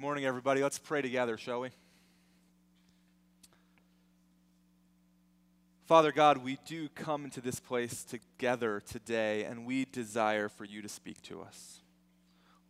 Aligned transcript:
Good 0.00 0.06
morning, 0.06 0.24
everybody. 0.24 0.62
Let's 0.62 0.78
pray 0.78 1.02
together, 1.02 1.36
shall 1.36 1.60
we? 1.60 1.68
Father 5.84 6.10
God, 6.10 6.38
we 6.38 6.56
do 6.64 6.88
come 6.94 7.26
into 7.26 7.42
this 7.42 7.60
place 7.60 8.02
together 8.02 8.80
today, 8.80 9.44
and 9.44 9.66
we 9.66 9.84
desire 9.84 10.48
for 10.48 10.64
you 10.64 10.80
to 10.80 10.88
speak 10.88 11.20
to 11.24 11.42
us. 11.42 11.80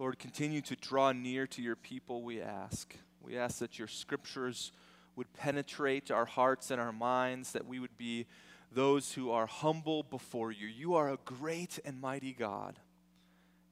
Lord, 0.01 0.19
continue 0.19 0.61
to 0.62 0.74
draw 0.74 1.12
near 1.12 1.46
to 1.46 1.62
your 1.62 1.77
people, 1.77 2.24
we 2.24 2.43
ask. 2.43 2.96
We 3.22 3.38
ask 3.38 3.60
that 3.60 3.78
your 3.78 3.87
scriptures 3.87 4.72
would 5.15 5.33
penetrate 5.35 6.10
our 6.10 6.26
hearts 6.26 6.72
and 6.72 6.81
our 6.81 6.92
minds, 6.92 7.53
that 7.53 7.65
we 7.65 7.78
would 7.78 7.97
be 7.97 8.26
those 8.72 9.12
who 9.12 9.31
are 9.31 9.47
humble 9.47 10.03
before 10.03 10.51
you. 10.51 10.67
You 10.67 10.97
are 10.97 11.12
a 11.12 11.19
great 11.24 11.78
and 11.85 12.01
mighty 12.01 12.33
God, 12.33 12.81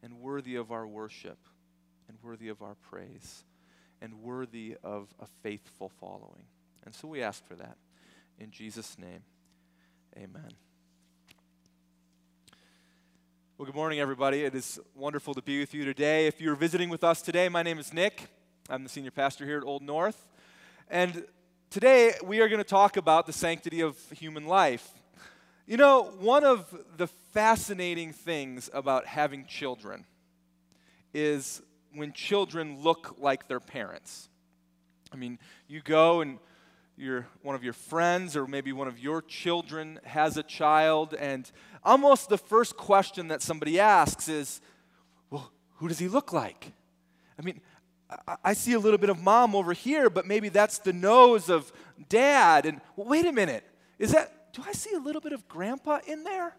and 0.00 0.20
worthy 0.20 0.54
of 0.54 0.70
our 0.70 0.86
worship, 0.86 1.38
and 2.06 2.16
worthy 2.22 2.48
of 2.48 2.62
our 2.62 2.76
praise, 2.76 3.42
and 4.00 4.22
worthy 4.22 4.76
of 4.82 5.08
a 5.20 5.26
faithful 5.42 5.88
following. 6.00 6.44
And 6.84 6.94
so 6.94 7.08
we 7.08 7.22
ask 7.22 7.46
for 7.46 7.54
that. 7.56 7.76
In 8.38 8.50
Jesus' 8.50 8.96
name, 8.98 9.22
amen. 10.16 10.52
Well, 13.58 13.66
good 13.66 13.74
morning, 13.74 13.98
everybody. 13.98 14.44
It 14.44 14.54
is 14.54 14.78
wonderful 14.94 15.34
to 15.34 15.42
be 15.42 15.58
with 15.58 15.74
you 15.74 15.84
today. 15.84 16.28
If 16.28 16.40
you're 16.40 16.54
visiting 16.54 16.88
with 16.88 17.02
us 17.02 17.20
today, 17.20 17.48
my 17.48 17.64
name 17.64 17.80
is 17.80 17.92
Nick. 17.92 18.28
I'm 18.70 18.84
the 18.84 18.88
senior 18.88 19.10
pastor 19.10 19.44
here 19.44 19.58
at 19.58 19.64
Old 19.64 19.82
North. 19.82 20.28
And 20.88 21.24
today 21.68 22.12
we 22.22 22.40
are 22.40 22.48
going 22.48 22.62
to 22.62 22.68
talk 22.68 22.96
about 22.96 23.26
the 23.26 23.32
sanctity 23.32 23.80
of 23.80 23.98
human 24.10 24.46
life. 24.46 24.88
You 25.66 25.76
know, 25.76 26.04
one 26.20 26.44
of 26.44 26.72
the 26.96 27.08
fascinating 27.08 28.12
things 28.12 28.70
about 28.72 29.06
having 29.06 29.44
children 29.46 30.04
is 31.12 31.60
when 31.98 32.12
children 32.12 32.80
look 32.82 33.16
like 33.18 33.48
their 33.48 33.60
parents. 33.60 34.28
I 35.12 35.16
mean, 35.16 35.38
you 35.66 35.80
go 35.80 36.20
and 36.20 36.38
your, 36.96 37.26
one 37.42 37.54
of 37.54 37.62
your 37.62 37.72
friends 37.72 38.36
or 38.36 38.46
maybe 38.46 38.72
one 38.72 38.88
of 38.88 38.98
your 38.98 39.22
children 39.22 40.00
has 40.04 40.36
a 40.36 40.42
child, 40.42 41.14
and 41.14 41.50
almost 41.84 42.28
the 42.28 42.38
first 42.38 42.76
question 42.76 43.28
that 43.28 43.42
somebody 43.42 43.78
asks 43.78 44.28
is, 44.28 44.60
Well, 45.30 45.50
who 45.76 45.88
does 45.88 45.98
he 45.98 46.08
look 46.08 46.32
like? 46.32 46.72
I 47.38 47.42
mean, 47.42 47.60
I, 48.26 48.36
I 48.44 48.52
see 48.54 48.72
a 48.72 48.78
little 48.78 48.98
bit 48.98 49.10
of 49.10 49.22
mom 49.22 49.54
over 49.54 49.72
here, 49.72 50.10
but 50.10 50.26
maybe 50.26 50.48
that's 50.48 50.78
the 50.78 50.92
nose 50.92 51.48
of 51.48 51.72
dad. 52.08 52.66
And 52.66 52.80
well, 52.96 53.06
wait 53.06 53.26
a 53.26 53.32
minute, 53.32 53.64
is 53.98 54.12
that, 54.12 54.52
do 54.52 54.62
I 54.66 54.72
see 54.72 54.94
a 54.94 55.00
little 55.00 55.20
bit 55.20 55.32
of 55.32 55.46
grandpa 55.48 56.00
in 56.06 56.24
there? 56.24 56.56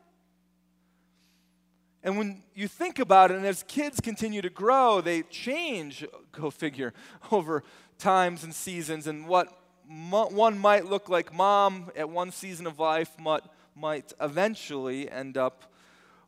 And 2.03 2.17
when 2.17 2.43
you 2.55 2.67
think 2.67 2.99
about 2.99 3.31
it, 3.31 3.37
and 3.37 3.45
as 3.45 3.63
kids 3.63 3.99
continue 3.99 4.41
to 4.41 4.49
grow, 4.49 5.01
they 5.01 5.23
change, 5.23 6.05
go 6.31 6.49
figure, 6.49 6.93
over 7.31 7.63
times 7.97 8.43
and 8.43 8.53
seasons, 8.53 9.07
and 9.07 9.27
what 9.27 9.53
one 9.87 10.57
might 10.57 10.85
look 10.85 11.09
like 11.09 11.33
mom 11.33 11.91
at 11.95 12.09
one 12.09 12.31
season 12.31 12.67
of 12.67 12.79
life 12.79 13.11
might, 13.19 13.43
might 13.75 14.13
eventually 14.21 15.09
end 15.09 15.35
up 15.35 15.73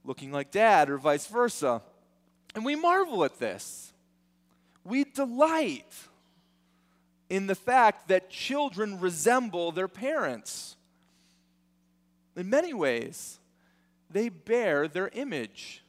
looking 0.03 0.31
like 0.31 0.52
dad, 0.52 0.89
or 0.89 0.97
vice 0.97 1.28
versa. 1.28 1.81
And 2.56 2.66
we 2.66 2.75
marvel 2.75 3.23
at 3.23 3.39
this. 3.39 3.94
We 4.83 5.03
delight 5.03 5.94
in 7.30 7.47
the 7.47 7.56
fact 7.56 8.08
that 8.08 8.30
children 8.30 9.00
resemble 9.00 9.72
their 9.72 9.88
parents. 9.88 10.75
In 12.35 12.50
many 12.50 12.73
ways, 12.73 13.39
they 14.12 14.30
bear 14.30 14.88
their 14.88 15.09
image. 15.14 15.84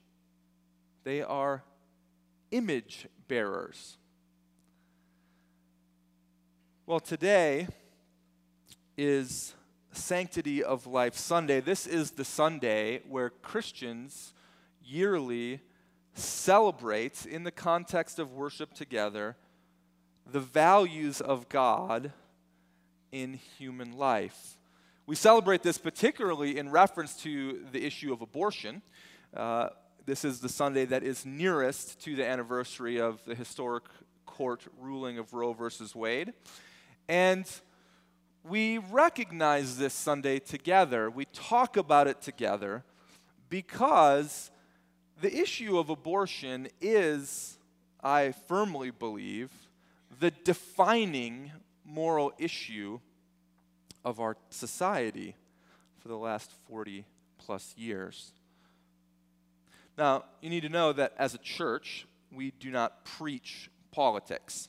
They 1.05 1.23
are 1.23 1.63
image 2.51 3.09
bearers. 3.29 3.97
Well, 6.87 7.01
today 7.01 7.69
is 8.97 9.55
Sanctity 9.93 10.63
of 10.63 10.87
Life 10.87 11.17
Sunday. 11.17 11.61
This 11.61 11.87
is 11.87 12.13
the 12.13 12.25
Sunday 12.25 13.01
where 13.09 13.31
Christians 13.31 14.35
yearly 14.85 15.61
celebrate, 16.15 17.25
in 17.25 17.45
the 17.45 17.51
context 17.51 18.19
of 18.19 18.33
worship 18.33 18.75
together, 18.75 19.37
the 20.31 20.41
values 20.41 21.21
of 21.21 21.49
God 21.49 22.13
in 23.11 23.35
human 23.35 23.97
life. 23.97 24.59
We 25.05 25.17
celebrate 25.17 25.65
this 25.65 25.79
particularly 25.79 26.59
in 26.59 26.71
reference 26.71 27.17
to 27.23 27.65
the 27.73 27.85
issue 27.85 28.13
of 28.13 28.23
abortion. 28.23 28.83
Uh, 29.37 29.71
this 30.07 30.25
is 30.25 30.39
the 30.39 30.49
Sunday 30.49 30.85
that 30.85 31.03
is 31.03 31.27
nearest 31.27 32.01
to 32.05 32.15
the 32.15 32.25
anniversary 32.25 33.01
of 33.01 33.25
the 33.25 33.35
historic 33.35 33.83
court 34.27 34.63
ruling 34.81 35.19
of 35.19 35.35
Roe 35.35 35.55
versus 35.55 35.97
Wade. 35.97 36.33
And 37.09 37.45
we 38.45 38.79
recognize 38.79 39.77
this 39.77 39.93
Sunday 39.93 40.39
together. 40.39 41.11
We 41.11 41.25
talk 41.33 41.77
about 41.77 42.07
it 42.07 42.23
together 42.23 42.85
because 43.49 44.53
the 45.21 45.37
issue 45.37 45.79
of 45.79 45.91
abortion 45.91 46.69
is, 46.81 47.59
I 48.01 48.31
firmly 48.47 48.93
believe, 48.93 49.51
the 50.21 50.31
defining 50.31 51.51
moral 51.85 52.33
issue 52.39 53.01
of 54.05 54.21
our 54.21 54.37
society 54.51 55.37
for 56.01 56.09
the 56.09 56.17
last 56.17 56.51
40 56.69 57.05
plus 57.39 57.75
years. 57.77 58.33
Now, 59.97 60.25
you 60.41 60.51
need 60.51 60.63
to 60.63 60.69
know 60.69 60.93
that 60.93 61.13
as 61.19 61.35
a 61.35 61.39
church, 61.39 62.07
we 62.31 62.53
do 62.59 62.71
not 62.71 63.05
preach 63.05 63.71
politics 63.91 64.69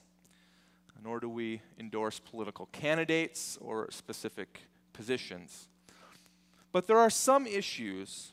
nor 1.04 1.20
do 1.20 1.28
we 1.28 1.62
endorse 1.80 2.20
political 2.20 2.68
candidates 2.68 3.58
or 3.60 3.90
specific 3.92 4.62
positions. 4.94 5.68
But 6.72 6.88
there 6.88 6.98
are 6.98 7.10
some 7.10 7.46
issues 7.46 8.32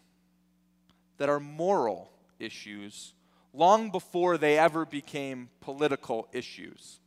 that 1.18 1.28
are 1.28 1.40
moral 1.40 2.10
issues 2.38 3.12
long 3.52 3.90
before 3.90 4.38
they 4.38 4.56
ever 4.56 4.86
became 4.86 5.50
political 5.60 6.28
issues. 6.32 7.00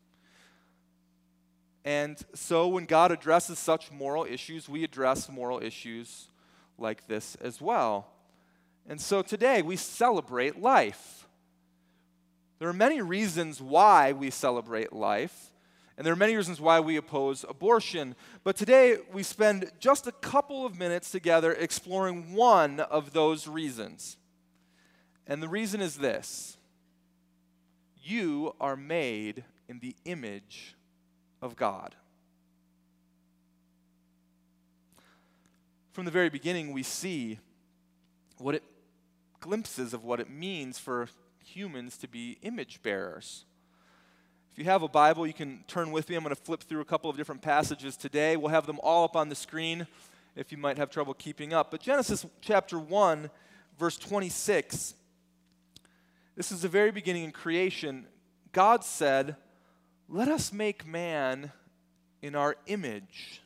And 1.85 2.17
so 2.33 2.67
when 2.67 2.85
God 2.85 3.11
addresses 3.11 3.59
such 3.59 3.91
moral 3.91 4.25
issues, 4.25 4.69
we 4.69 4.83
address 4.83 5.29
moral 5.29 5.61
issues 5.61 6.27
like 6.77 7.07
this 7.07 7.35
as 7.41 7.61
well. 7.61 8.07
And 8.87 8.99
so 8.99 9.21
today 9.21 9.61
we 9.61 9.75
celebrate 9.75 10.59
life. 10.59 11.27
There 12.59 12.69
are 12.69 12.73
many 12.73 13.01
reasons 13.01 13.61
why 13.61 14.13
we 14.13 14.29
celebrate 14.29 14.93
life. 14.93 15.51
And 15.97 16.05
there 16.05 16.13
are 16.13 16.17
many 16.17 16.35
reasons 16.35 16.59
why 16.59 16.79
we 16.79 16.97
oppose 16.97 17.45
abortion. 17.47 18.15
But 18.43 18.55
today 18.55 18.97
we 19.11 19.21
spend 19.21 19.71
just 19.79 20.07
a 20.07 20.11
couple 20.11 20.65
of 20.65 20.79
minutes 20.79 21.11
together 21.11 21.53
exploring 21.53 22.33
one 22.33 22.79
of 22.79 23.13
those 23.13 23.47
reasons. 23.47 24.17
And 25.27 25.43
the 25.43 25.47
reason 25.47 25.81
is 25.81 25.97
this 25.97 26.57
you 28.01 28.55
are 28.59 28.75
made 28.75 29.43
in 29.69 29.79
the 29.79 29.95
image 30.03 30.75
of 31.43 31.57
God. 31.57 31.93
From 35.91 36.05
the 36.05 36.11
very 36.11 36.29
beginning, 36.29 36.71
we 36.71 36.83
see 36.83 37.37
what 38.39 38.55
it 38.55 38.63
glimpses 39.41 39.93
of 39.93 40.05
what 40.05 40.21
it 40.21 40.29
means 40.29 40.79
for 40.79 41.09
humans 41.43 41.97
to 41.97 42.07
be 42.07 42.37
image 42.43 42.81
bearers. 42.81 43.43
If 44.53 44.57
you 44.57 44.63
have 44.65 44.83
a 44.83 44.87
Bible, 44.87 45.27
you 45.27 45.33
can 45.33 45.65
turn 45.67 45.91
with 45.91 46.09
me. 46.09 46.15
I'm 46.15 46.23
going 46.23 46.33
to 46.33 46.41
flip 46.41 46.63
through 46.63 46.79
a 46.79 46.85
couple 46.85 47.09
of 47.09 47.17
different 47.17 47.41
passages 47.41 47.97
today. 47.97 48.37
We'll 48.37 48.49
have 48.49 48.65
them 48.65 48.79
all 48.81 49.03
up 49.03 49.17
on 49.17 49.27
the 49.27 49.35
screen 49.35 49.85
if 50.37 50.51
you 50.51 50.57
might 50.57 50.77
have 50.77 50.89
trouble 50.89 51.13
keeping 51.13 51.53
up. 51.53 51.71
But 51.71 51.81
Genesis 51.81 52.25
chapter 52.39 52.79
1, 52.79 53.29
verse 53.77 53.97
26, 53.97 54.95
this 56.37 56.51
is 56.53 56.61
the 56.61 56.69
very 56.69 56.91
beginning 56.91 57.25
in 57.25 57.31
creation. 57.31 58.07
God 58.53 58.85
said, 58.85 59.35
Let 60.13 60.27
us 60.27 60.53
make 60.53 60.85
man 60.85 61.51
in 62.21 62.35
our 62.35 62.55
image, 62.67 63.41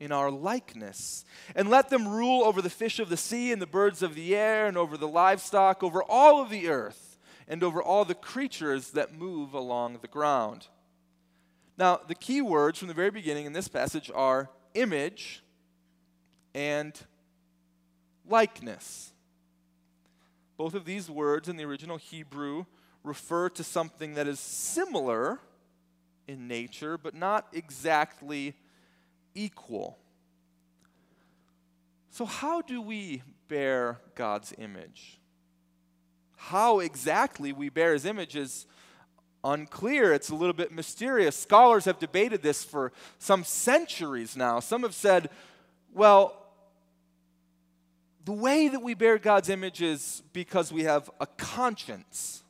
in 0.00 0.10
our 0.10 0.30
likeness, 0.30 1.26
and 1.54 1.68
let 1.68 1.90
them 1.90 2.08
rule 2.08 2.42
over 2.42 2.62
the 2.62 2.70
fish 2.70 2.98
of 2.98 3.10
the 3.10 3.18
sea 3.18 3.52
and 3.52 3.60
the 3.60 3.66
birds 3.66 4.02
of 4.02 4.14
the 4.14 4.34
air 4.34 4.66
and 4.66 4.78
over 4.78 4.96
the 4.96 5.06
livestock, 5.06 5.82
over 5.82 6.02
all 6.02 6.40
of 6.40 6.48
the 6.48 6.70
earth 6.70 7.18
and 7.46 7.62
over 7.62 7.82
all 7.82 8.06
the 8.06 8.14
creatures 8.14 8.92
that 8.92 9.12
move 9.12 9.52
along 9.52 9.98
the 10.00 10.08
ground. 10.08 10.68
Now, 11.76 12.00
the 12.08 12.14
key 12.14 12.40
words 12.40 12.78
from 12.78 12.88
the 12.88 12.94
very 12.94 13.10
beginning 13.10 13.44
in 13.44 13.52
this 13.52 13.68
passage 13.68 14.10
are 14.14 14.48
image 14.72 15.42
and 16.54 16.98
likeness. 18.26 19.12
Both 20.56 20.72
of 20.72 20.86
these 20.86 21.10
words 21.10 21.46
in 21.46 21.58
the 21.58 21.64
original 21.64 21.98
Hebrew 21.98 22.64
refer 23.02 23.48
to 23.50 23.64
something 23.64 24.14
that 24.14 24.28
is 24.28 24.40
similar 24.40 25.40
in 26.28 26.48
nature, 26.48 26.96
but 26.96 27.14
not 27.14 27.48
exactly 27.52 28.54
equal. 29.34 29.98
So, 32.10 32.24
how 32.24 32.60
do 32.60 32.80
we 32.80 33.22
bear 33.48 34.00
God's 34.14 34.54
image? 34.58 35.18
how 36.46 36.80
exactly 36.80 37.52
we 37.52 37.68
bear 37.68 37.92
his 37.92 38.04
image 38.04 38.34
is 38.34 38.66
unclear. 39.44 40.12
It's 40.12 40.28
a 40.28 40.34
little 40.34 40.52
bit 40.52 40.72
mysterious. 40.72 41.36
Scholars 41.36 41.84
have 41.84 42.00
debated 42.00 42.42
this 42.42 42.64
for 42.64 42.92
some 43.20 43.44
centuries 43.44 44.36
now. 44.36 44.58
Some 44.58 44.82
have 44.82 44.94
said, 44.94 45.30
well, 45.94 46.36
the 48.24 48.32
way 48.32 48.66
that 48.66 48.82
we 48.82 48.94
bear 48.94 49.18
God's 49.18 49.48
image 49.48 49.80
is 49.80 50.24
because 50.32 50.72
we 50.72 50.82
have 50.82 51.08
a 51.20 51.26
conscience. 51.26 52.41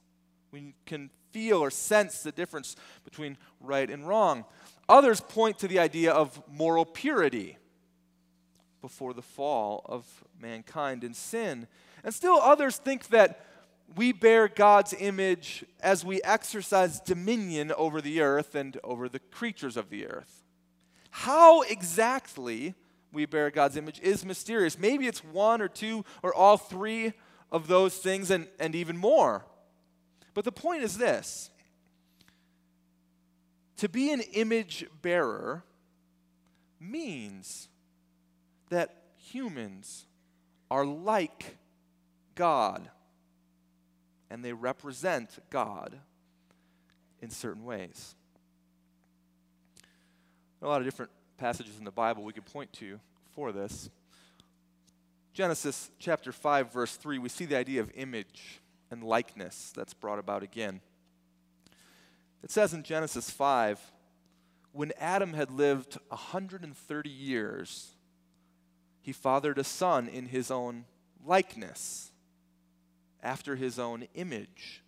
We 0.53 0.75
can 0.87 1.11
feel 1.33 1.59
or 1.59 1.71
sense 1.71 2.23
the 2.23 2.33
difference 2.33 2.77
between 3.05 3.39
right 3.61 3.91
and 3.91 4.07
wrong. 4.07 4.45
Others 4.89 5.23
point 5.23 5.59
to 5.61 5.69
the 5.69 5.79
idea 5.79 6.13
of 6.13 6.43
moral 6.47 6.85
purity 6.85 7.57
before 8.83 9.15
the 9.15 9.23
fall 9.23 9.83
of 9.87 10.05
mankind 10.39 11.05
in 11.05 11.15
sin. 11.15 11.67
And 12.05 12.13
still 12.13 12.35
others 12.35 12.77
think 12.77 13.09
that 13.09 13.47
we 13.97 14.13
bear 14.13 14.49
God's 14.49 14.95
image 14.99 15.65
as 15.81 16.05
we 16.05 16.23
exercise 16.23 17.01
dominion 17.01 17.73
over 17.73 18.01
the 18.01 18.21
earth 18.21 18.55
and 18.55 18.79
over 18.85 19.09
the 19.09 19.19
creatures 19.19 19.77
of 19.77 19.89
the 19.89 20.07
earth. 20.07 20.43
How 21.11 21.63
exactly 21.63 22.75
we 23.13 23.27
bear 23.27 23.51
God's 23.51 23.77
image 23.77 24.01
is 24.01 24.25
mysterious. 24.25 24.79
Maybe 24.79 25.07
it's 25.07 25.23
one 25.23 25.61
or 25.61 25.69
two 25.69 26.05
or 26.23 26.35
all 26.35 26.57
three 26.57 27.13
of 27.51 27.69
those 27.69 27.97
things 27.97 28.31
and, 28.31 28.49
and 28.59 28.75
even 28.75 28.97
more. 28.97 29.45
But 30.35 30.45
the 30.45 30.53
point 30.53 30.83
is 30.83 30.97
this 30.97 31.51
to 33.77 33.89
be 33.89 34.13
an 34.13 34.21
image 34.21 34.87
bearer 35.03 35.65
means 36.79 37.69
that 38.71 38.95
humans 39.19 40.07
are 40.71 40.85
like 40.85 41.57
God 42.35 42.89
and 44.31 44.45
they 44.45 44.53
represent 44.53 45.31
God 45.51 45.99
in 47.21 47.29
certain 47.29 47.65
ways. 47.65 48.15
There 50.59 50.69
are 50.69 50.71
a 50.71 50.73
lot 50.73 50.81
of 50.81 50.87
different 50.87 51.11
passages 51.37 51.77
in 51.77 51.85
the 51.85 51.91
Bible 51.91 52.23
we 52.23 52.33
could 52.33 52.47
point 52.47 52.73
to 52.75 52.99
for 53.33 53.53
this. 53.53 53.91
Genesis 55.35 55.91
chapter 55.99 56.31
5, 56.31 56.73
verse 56.73 56.97
3, 56.97 57.19
we 57.19 57.29
see 57.29 57.47
the 57.47 57.57
idea 57.57 57.81
of 57.81 57.91
image 57.95 58.62
and 58.93 59.03
likeness 59.03 59.73
that's 59.75 59.95
brought 59.95 60.19
about 60.19 60.43
again. 60.43 60.81
It 62.43 62.51
says 62.51 62.75
in 62.75 62.83
Genesis 62.83 63.31
5 63.31 63.81
when 64.73 64.93
Adam 64.99 65.33
had 65.33 65.51
lived 65.51 65.99
130 66.09 67.11
years, 67.11 67.91
he 69.01 69.13
fathered 69.13 69.59
a 69.59 69.65
son 69.65 70.09
in 70.09 70.27
his 70.27 70.51
own 70.51 70.85
likeness 71.25 72.11
after 73.23 73.57
his 73.57 73.79
own 73.79 74.07
image, 74.15 74.83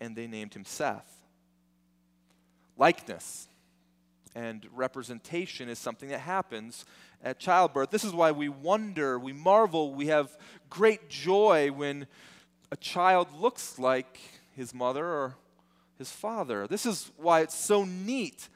and 0.00 0.14
they 0.14 0.26
named 0.26 0.54
him 0.54 0.64
Seth. 0.64 1.22
Likeness 2.76 3.48
and 4.34 4.66
representation 4.72 5.68
is 5.68 5.78
something 5.78 6.08
that 6.08 6.20
happens 6.20 6.84
at 7.22 7.38
childbirth. 7.38 7.90
This 7.90 8.04
is 8.04 8.12
why 8.12 8.30
we 8.32 8.48
wonder, 8.48 9.18
we 9.18 9.32
marvel, 9.32 9.94
we 9.94 10.06
have 10.06 10.36
great 10.70 11.10
joy 11.10 11.70
when 11.70 12.06
a 12.70 12.76
child 12.76 13.28
looks 13.38 13.78
like 13.78 14.18
his 14.56 14.74
mother 14.74 15.04
or 15.04 15.36
his 15.98 16.10
father. 16.10 16.66
This 16.66 16.86
is 16.86 17.10
why 17.16 17.40
it's 17.40 17.54
so 17.54 17.84
neat 17.84 18.48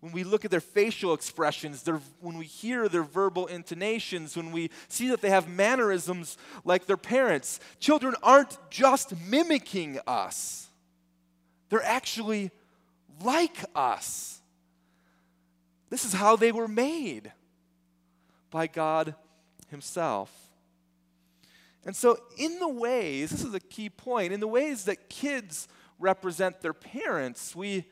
when 0.00 0.12
we 0.12 0.24
look 0.24 0.44
at 0.46 0.50
their 0.50 0.60
facial 0.60 1.12
expressions, 1.12 1.82
their, 1.82 2.00
when 2.20 2.38
we 2.38 2.46
hear 2.46 2.88
their 2.88 3.02
verbal 3.02 3.46
intonations, 3.46 4.34
when 4.34 4.50
we 4.50 4.70
see 4.88 5.08
that 5.08 5.20
they 5.20 5.28
have 5.28 5.46
mannerisms 5.46 6.38
like 6.64 6.86
their 6.86 6.96
parents. 6.96 7.60
Children 7.78 8.14
aren't 8.22 8.56
just 8.70 9.14
mimicking 9.28 10.00
us, 10.06 10.68
they're 11.68 11.84
actually 11.84 12.50
like 13.22 13.64
us. 13.74 14.40
This 15.90 16.04
is 16.04 16.12
how 16.12 16.36
they 16.36 16.52
were 16.52 16.68
made 16.68 17.32
by 18.50 18.68
God 18.68 19.14
Himself. 19.70 20.30
And 21.84 21.96
so, 21.96 22.18
in 22.36 22.58
the 22.58 22.68
ways, 22.68 23.30
this 23.30 23.44
is 23.44 23.54
a 23.54 23.60
key 23.60 23.88
point, 23.88 24.32
in 24.32 24.40
the 24.40 24.48
ways 24.48 24.84
that 24.84 25.08
kids 25.08 25.66
represent 25.98 26.60
their 26.60 26.74
parents, 26.74 27.56
we 27.56 27.86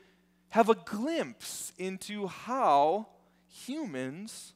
have 0.49 0.69
a 0.69 0.75
glimpse 0.75 1.73
into 1.77 2.27
how 2.27 3.07
humans 3.47 4.53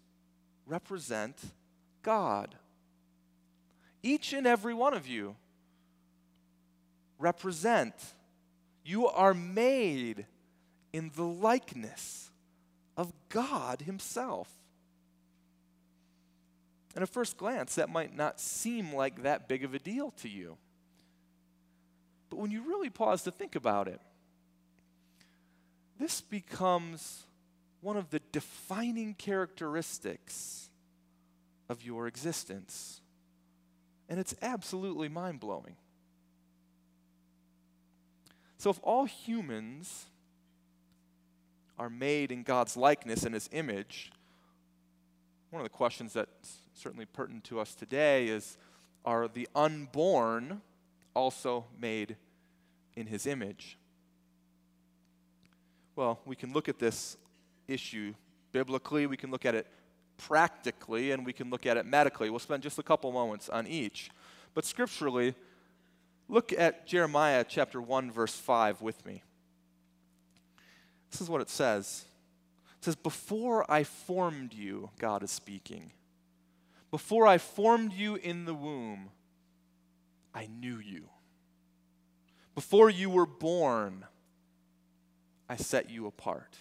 represent 0.65 1.37
God. 2.01 2.55
Each 4.01 4.33
and 4.33 4.45
every 4.45 4.73
one 4.73 4.93
of 4.93 5.07
you 5.07 5.35
represent, 7.17 7.93
you 8.83 9.07
are 9.07 9.33
made 9.33 10.25
in 10.91 11.11
the 11.15 11.23
likeness 11.23 12.29
of 12.97 13.13
God 13.29 13.81
Himself. 13.81 14.49
And 16.95 17.01
at 17.01 17.09
first 17.09 17.37
glance, 17.37 17.75
that 17.75 17.89
might 17.89 18.15
not 18.15 18.39
seem 18.39 18.93
like 18.93 19.23
that 19.23 19.47
big 19.47 19.63
of 19.63 19.73
a 19.73 19.79
deal 19.79 20.11
to 20.21 20.29
you. 20.29 20.57
But 22.29 22.39
when 22.39 22.51
you 22.51 22.63
really 22.67 22.89
pause 22.89 23.23
to 23.23 23.31
think 23.31 23.55
about 23.55 23.87
it, 23.87 23.99
this 25.99 26.21
becomes 26.21 27.23
one 27.81 27.97
of 27.97 28.09
the 28.09 28.21
defining 28.31 29.13
characteristics 29.13 30.69
of 31.69 31.83
your 31.83 32.07
existence. 32.07 33.01
And 34.09 34.19
it's 34.19 34.35
absolutely 34.41 35.09
mind 35.09 35.39
blowing. 35.39 35.75
So, 38.57 38.69
if 38.69 38.79
all 38.81 39.05
humans 39.05 40.05
are 41.77 41.89
made 41.89 42.31
in 42.31 42.43
God's 42.43 42.77
likeness 42.77 43.23
and 43.23 43.33
His 43.33 43.49
image, 43.51 44.11
one 45.49 45.59
of 45.59 45.65
the 45.65 45.69
questions 45.69 46.13
that's 46.13 46.57
certainly 46.83 47.05
pertinent 47.05 47.45
to 47.45 47.61
us 47.61 47.73
today 47.73 48.27
is 48.27 48.57
Are 49.05 49.29
the 49.29 49.47
unborn 49.55 50.61
also 51.13 51.65
made 51.79 52.17
in 52.97 53.07
His 53.07 53.25
image? 53.25 53.77
Well, 55.95 56.19
we 56.25 56.35
can 56.35 56.51
look 56.51 56.67
at 56.67 56.79
this 56.79 57.15
issue 57.69 58.13
biblically, 58.51 59.07
we 59.07 59.15
can 59.15 59.31
look 59.31 59.45
at 59.45 59.55
it 59.55 59.65
practically, 60.17 61.11
and 61.11 61.25
we 61.25 61.31
can 61.31 61.49
look 61.49 61.65
at 61.65 61.77
it 61.77 61.85
medically. 61.85 62.29
We'll 62.29 62.39
spend 62.39 62.61
just 62.61 62.77
a 62.77 62.83
couple 62.83 63.11
moments 63.13 63.47
on 63.47 63.65
each. 63.65 64.09
But 64.53 64.65
scripturally, 64.65 65.35
look 66.27 66.51
at 66.51 66.85
Jeremiah 66.85 67.45
chapter 67.47 67.81
1, 67.81 68.11
verse 68.11 68.35
5 68.35 68.81
with 68.81 69.05
me. 69.05 69.23
This 71.11 71.21
is 71.21 71.29
what 71.29 71.39
it 71.39 71.49
says. 71.49 72.03
It 72.79 72.83
says, 72.83 72.95
Before 72.95 73.69
I 73.71 73.85
formed 73.85 74.53
you, 74.53 74.89
God 74.99 75.23
is 75.23 75.31
speaking. 75.31 75.91
Before 76.93 77.25
I 77.25 77.39
formed 77.39 77.91
you 77.91 78.17
in 78.17 78.45
the 78.45 78.53
womb, 78.53 79.09
I 80.31 80.45
knew 80.45 80.77
you. 80.77 81.09
Before 82.53 82.87
you 82.87 83.09
were 83.09 83.25
born, 83.25 84.05
I 85.49 85.55
set 85.55 85.89
you 85.89 86.05
apart. 86.05 86.55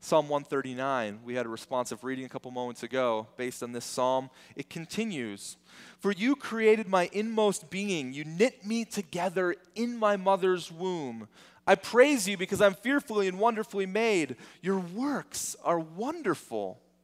Psalm 0.00 0.30
139, 0.30 1.20
we 1.26 1.34
had 1.34 1.44
a 1.44 1.50
responsive 1.50 2.04
reading 2.04 2.24
a 2.24 2.28
couple 2.30 2.50
moments 2.50 2.82
ago 2.82 3.26
based 3.36 3.62
on 3.62 3.72
this 3.72 3.84
psalm. 3.84 4.30
It 4.56 4.70
continues 4.70 5.58
For 5.98 6.10
you 6.10 6.36
created 6.36 6.88
my 6.88 7.10
inmost 7.12 7.68
being, 7.68 8.14
you 8.14 8.24
knit 8.24 8.64
me 8.64 8.86
together 8.86 9.56
in 9.74 9.98
my 9.98 10.16
mother's 10.16 10.72
womb. 10.72 11.28
I 11.66 11.74
praise 11.74 12.26
you 12.26 12.38
because 12.38 12.62
I'm 12.62 12.72
fearfully 12.72 13.28
and 13.28 13.38
wonderfully 13.38 13.84
made. 13.84 14.36
Your 14.62 14.78
works 14.78 15.54
are 15.62 15.78
wonderful. 15.78 16.80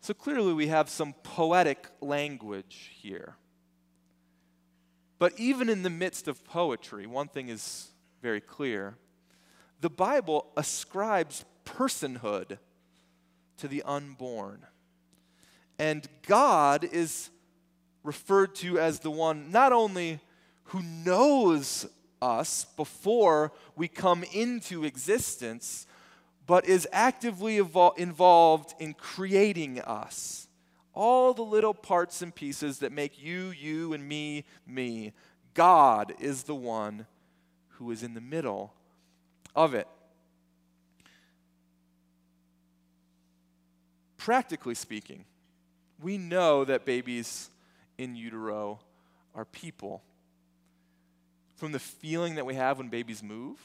So 0.00 0.14
clearly, 0.14 0.52
we 0.52 0.68
have 0.68 0.88
some 0.88 1.14
poetic 1.22 1.88
language 2.00 2.92
here. 2.94 3.36
But 5.18 5.32
even 5.38 5.68
in 5.68 5.82
the 5.82 5.90
midst 5.90 6.28
of 6.28 6.44
poetry, 6.44 7.06
one 7.06 7.28
thing 7.28 7.48
is 7.48 7.88
very 8.22 8.40
clear 8.40 8.96
the 9.80 9.90
Bible 9.90 10.46
ascribes 10.56 11.44
personhood 11.64 12.58
to 13.58 13.68
the 13.68 13.82
unborn. 13.84 14.66
And 15.78 16.08
God 16.26 16.82
is 16.84 17.30
referred 18.02 18.56
to 18.56 18.78
as 18.78 19.00
the 19.00 19.10
one 19.10 19.52
not 19.52 19.72
only 19.72 20.18
who 20.64 20.82
knows 20.82 21.86
us 22.20 22.64
before 22.76 23.52
we 23.76 23.86
come 23.86 24.24
into 24.32 24.84
existence, 24.84 25.86
but 26.48 26.64
is 26.66 26.88
actively 26.92 27.58
evol- 27.58 27.96
involved 27.98 28.74
in 28.80 28.94
creating 28.94 29.78
us. 29.82 30.48
All 30.94 31.34
the 31.34 31.42
little 31.42 31.74
parts 31.74 32.22
and 32.22 32.34
pieces 32.34 32.78
that 32.78 32.90
make 32.90 33.22
you, 33.22 33.50
you, 33.50 33.92
and 33.92 34.08
me, 34.08 34.44
me. 34.66 35.12
God 35.52 36.14
is 36.18 36.44
the 36.44 36.54
one 36.54 37.06
who 37.72 37.90
is 37.90 38.02
in 38.02 38.14
the 38.14 38.20
middle 38.22 38.72
of 39.54 39.74
it. 39.74 39.86
Practically 44.16 44.74
speaking, 44.74 45.26
we 46.00 46.16
know 46.16 46.64
that 46.64 46.86
babies 46.86 47.50
in 47.98 48.16
utero 48.16 48.80
are 49.34 49.44
people. 49.44 50.02
From 51.56 51.72
the 51.72 51.78
feeling 51.78 52.36
that 52.36 52.46
we 52.46 52.54
have 52.54 52.78
when 52.78 52.88
babies 52.88 53.22
move, 53.22 53.58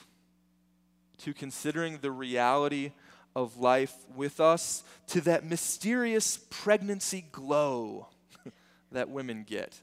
to 1.23 1.33
considering 1.33 1.99
the 2.01 2.11
reality 2.11 2.91
of 3.35 3.57
life 3.57 3.95
with 4.15 4.39
us, 4.39 4.83
to 5.07 5.21
that 5.21 5.45
mysterious 5.45 6.37
pregnancy 6.49 7.25
glow 7.31 8.07
that 8.91 9.09
women 9.09 9.43
get. 9.47 9.81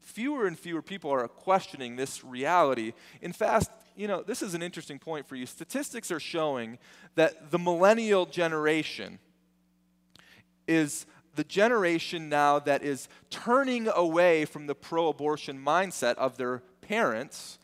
Fewer 0.00 0.46
and 0.46 0.58
fewer 0.58 0.82
people 0.82 1.10
are 1.10 1.26
questioning 1.28 1.96
this 1.96 2.24
reality. 2.24 2.92
In 3.22 3.32
fact, 3.32 3.68
you 3.96 4.08
know, 4.08 4.22
this 4.22 4.42
is 4.42 4.54
an 4.54 4.62
interesting 4.62 4.98
point 4.98 5.26
for 5.26 5.36
you. 5.36 5.46
Statistics 5.46 6.10
are 6.10 6.20
showing 6.20 6.78
that 7.14 7.50
the 7.50 7.58
millennial 7.58 8.26
generation 8.26 9.18
is 10.66 11.06
the 11.34 11.44
generation 11.44 12.28
now 12.28 12.58
that 12.58 12.82
is 12.82 13.08
turning 13.30 13.88
away 13.94 14.44
from 14.44 14.66
the 14.66 14.74
pro 14.74 15.08
abortion 15.08 15.62
mindset 15.64 16.16
of 16.16 16.36
their 16.36 16.62
parents 16.82 17.58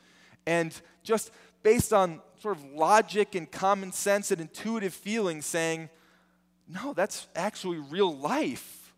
and 0.46 0.80
just 1.02 1.30
based 1.62 1.92
on 1.92 2.20
sort 2.40 2.56
of 2.56 2.64
logic 2.64 3.34
and 3.34 3.50
common 3.50 3.92
sense 3.92 4.30
and 4.30 4.40
intuitive 4.40 4.94
feeling 4.94 5.42
saying, 5.42 5.88
no, 6.68 6.92
that's 6.92 7.26
actually 7.34 7.78
real 7.78 8.16
life 8.16 8.92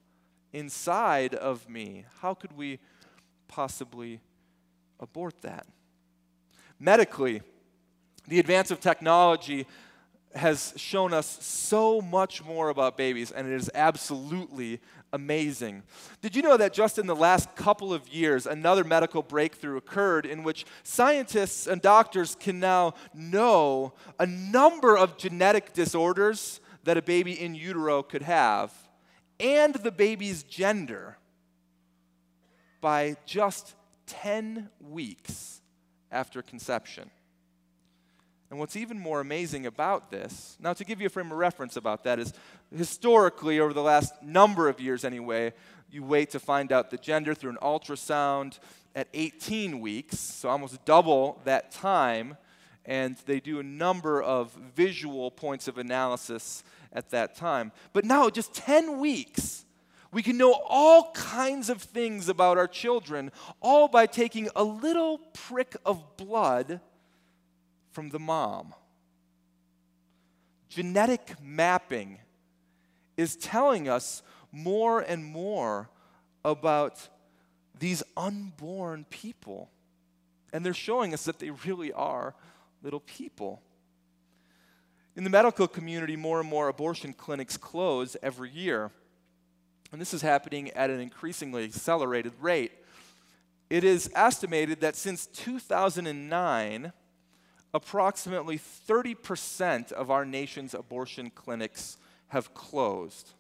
inside 0.53 1.35
of 1.35 1.69
me. 1.69 2.05
How 2.21 2.35
could 2.35 2.57
we 2.57 2.79
possibly 3.49 4.21
abort 4.99 5.41
that? 5.43 5.67
Medically, 6.79 7.43
the 8.27 8.41
advance 8.41 8.71
of 8.71 8.81
technology 8.81 9.67
has 10.35 10.73
shown 10.77 11.13
us 11.13 11.45
so 11.45 12.01
much 12.01 12.45
more 12.45 12.69
about 12.69 12.97
babies, 12.97 13.33
and 13.33 13.49
it 13.49 13.55
is 13.55 13.71
absolutely 13.75 14.81
amazing. 15.13 15.83
Did 16.21 16.37
you 16.37 16.43
know 16.43 16.57
that 16.57 16.73
just 16.73 16.99
in 16.99 17.07
the 17.07 17.17
last 17.17 17.55
couple 17.57 17.93
of 17.93 18.09
years, 18.09 18.47
another 18.47 18.85
medical 18.85 19.23
breakthrough 19.23 19.77
occurred 19.77 20.27
in 20.27 20.43
which 20.43 20.65
scientists 20.83 21.67
and 21.67 21.83
doctors 21.83 22.37
can 22.39 22.61
now 22.61 22.95
know 23.15 23.95
a 24.19 24.27
number 24.27 24.97
of 24.97 25.17
genetic 25.17 25.73
disorders 25.73 26.61
that 26.85 26.97
a 26.97 27.03
baby 27.03 27.41
in 27.41 27.55
utero 27.55 28.03
could 28.03 28.23
have 28.23 28.73
and 29.39 29.75
the 29.75 29.93
baby's 29.93 30.43
gender 30.43 31.17
by 32.81 33.17
just 33.27 33.75
10 34.07 34.69
weeks 34.81 35.61
after 36.11 36.43
conception? 36.43 37.11
And 38.51 38.59
what's 38.59 38.75
even 38.75 38.99
more 38.99 39.21
amazing 39.21 39.67
about 39.67 40.11
this, 40.11 40.57
now 40.61 40.73
to 40.73 40.85
give 40.85 41.01
you 41.01 41.07
a 41.07 41.11
frame 41.11 41.31
of 41.31 41.39
reference 41.39 41.77
about 41.77 42.03
that, 42.05 42.19
is 42.19 42.33
historically, 42.77 43.61
over 43.61 43.73
the 43.73 43.83
last 43.83 44.23
number 44.23 44.69
of 44.69 44.81
years 44.81 45.05
anyway, 45.05 45.53
you 45.91 46.05
wait 46.05 46.31
to 46.31 46.41
find 46.41 46.73
out 46.73 46.91
the 46.91 46.97
gender 46.97 47.35
through 47.35 47.51
an 47.51 47.59
ultrasound 47.63 48.59
at 48.95 49.09
18 49.15 49.81
weeks, 49.81 50.19
so 50.19 50.49
almost 50.49 50.85
double 50.85 51.41
that 51.45 51.71
time, 51.71 52.37
and 52.85 53.17
they 53.27 53.41
do 53.41 53.59
a 53.59 53.63
number 53.63 54.23
of 54.23 54.53
visual 54.75 55.31
points 55.31 55.69
of 55.69 55.79
analysis 55.79 56.65
at 56.93 57.11
that 57.11 57.37
time. 57.37 57.73
But 57.93 58.05
now, 58.05 58.31
just 58.31 58.55
10 58.55 58.99
weeks, 58.99 59.65
we 60.13 60.23
can 60.23 60.37
know 60.37 60.61
all 60.69 61.13
kinds 61.13 61.71
of 61.71 61.83
things 61.83 62.29
about 62.29 62.59
our 62.59 62.67
children, 62.67 63.31
all 63.61 63.87
by 63.87 64.07
taking 64.07 64.49
a 64.57 64.65
little 64.65 65.19
prick 65.19 65.77
of 65.85 66.17
blood 66.17 66.81
from 67.93 68.11
the 68.11 68.19
mom. 68.19 68.75
Genetic 70.69 71.35
mapping 71.43 72.19
is 73.21 73.37
telling 73.37 73.87
us 73.87 74.23
more 74.51 75.01
and 75.01 75.23
more 75.23 75.91
about 76.43 77.07
these 77.79 78.03
unborn 78.17 79.05
people. 79.11 79.69
And 80.55 80.65
they're 80.65 80.73
showing 80.73 81.13
us 81.13 81.25
that 81.25 81.39
they 81.39 81.51
really 81.51 81.93
are 81.93 82.35
little 82.83 83.01
people. 83.01 83.61
In 85.17 85.25
the 85.25 85.29
medical 85.29 85.69
community, 85.69 86.17
more 86.17 86.41
and 86.41 86.49
more 86.49 86.69
abortion 86.69 87.13
clinics 87.13 87.59
close 87.59 88.17
every 88.23 88.49
year. 88.49 88.91
And 89.93 90.01
this 90.01 90.15
is 90.15 90.23
happening 90.23 90.71
at 90.71 90.89
an 90.89 90.99
increasingly 90.99 91.65
accelerated 91.65 92.33
rate. 92.41 92.73
It 93.69 93.85
is 93.85 94.11
estimated 94.15 94.81
that 94.81 94.97
since 94.97 95.27
2009, 95.27 96.93
approximately 97.75 98.59
30% 98.59 99.93
of 99.93 100.11
our 100.11 100.25
nation's 100.25 100.73
abortion 100.73 101.31
clinics 101.35 101.99
have 102.31 102.55
closed. 102.55 103.31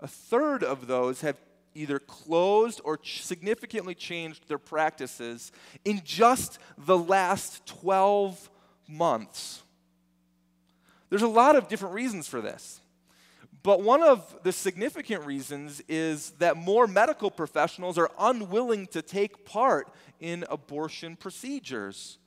A 0.00 0.08
third 0.08 0.64
of 0.64 0.86
those 0.86 1.20
have 1.20 1.36
either 1.74 1.98
closed 1.98 2.80
or 2.84 2.96
ch- 2.96 3.22
significantly 3.22 3.94
changed 3.94 4.48
their 4.48 4.58
practices 4.58 5.52
in 5.84 6.00
just 6.04 6.58
the 6.78 6.96
last 6.96 7.66
12 7.66 8.50
months. 8.88 9.62
There's 11.10 11.22
a 11.22 11.28
lot 11.28 11.56
of 11.56 11.68
different 11.68 11.94
reasons 11.94 12.26
for 12.26 12.40
this. 12.40 12.80
But 13.62 13.82
one 13.82 14.02
of 14.02 14.36
the 14.42 14.52
significant 14.52 15.24
reasons 15.24 15.82
is 15.88 16.32
that 16.32 16.56
more 16.56 16.86
medical 16.86 17.30
professionals 17.30 17.98
are 17.98 18.10
unwilling 18.18 18.86
to 18.88 19.00
take 19.00 19.44
part 19.44 19.88
in 20.20 20.44
abortion 20.50 21.16
procedures 21.16 22.18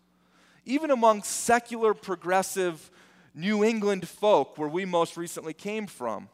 even 0.68 0.92
among 0.92 1.24
secular, 1.24 1.94
progressive 1.94 2.92
New 3.38 3.64
England 3.64 4.08
folk, 4.08 4.58
where 4.58 4.68
we 4.68 4.84
most 4.84 5.16
recently 5.16 5.54
came 5.54 5.86
from, 5.86 6.28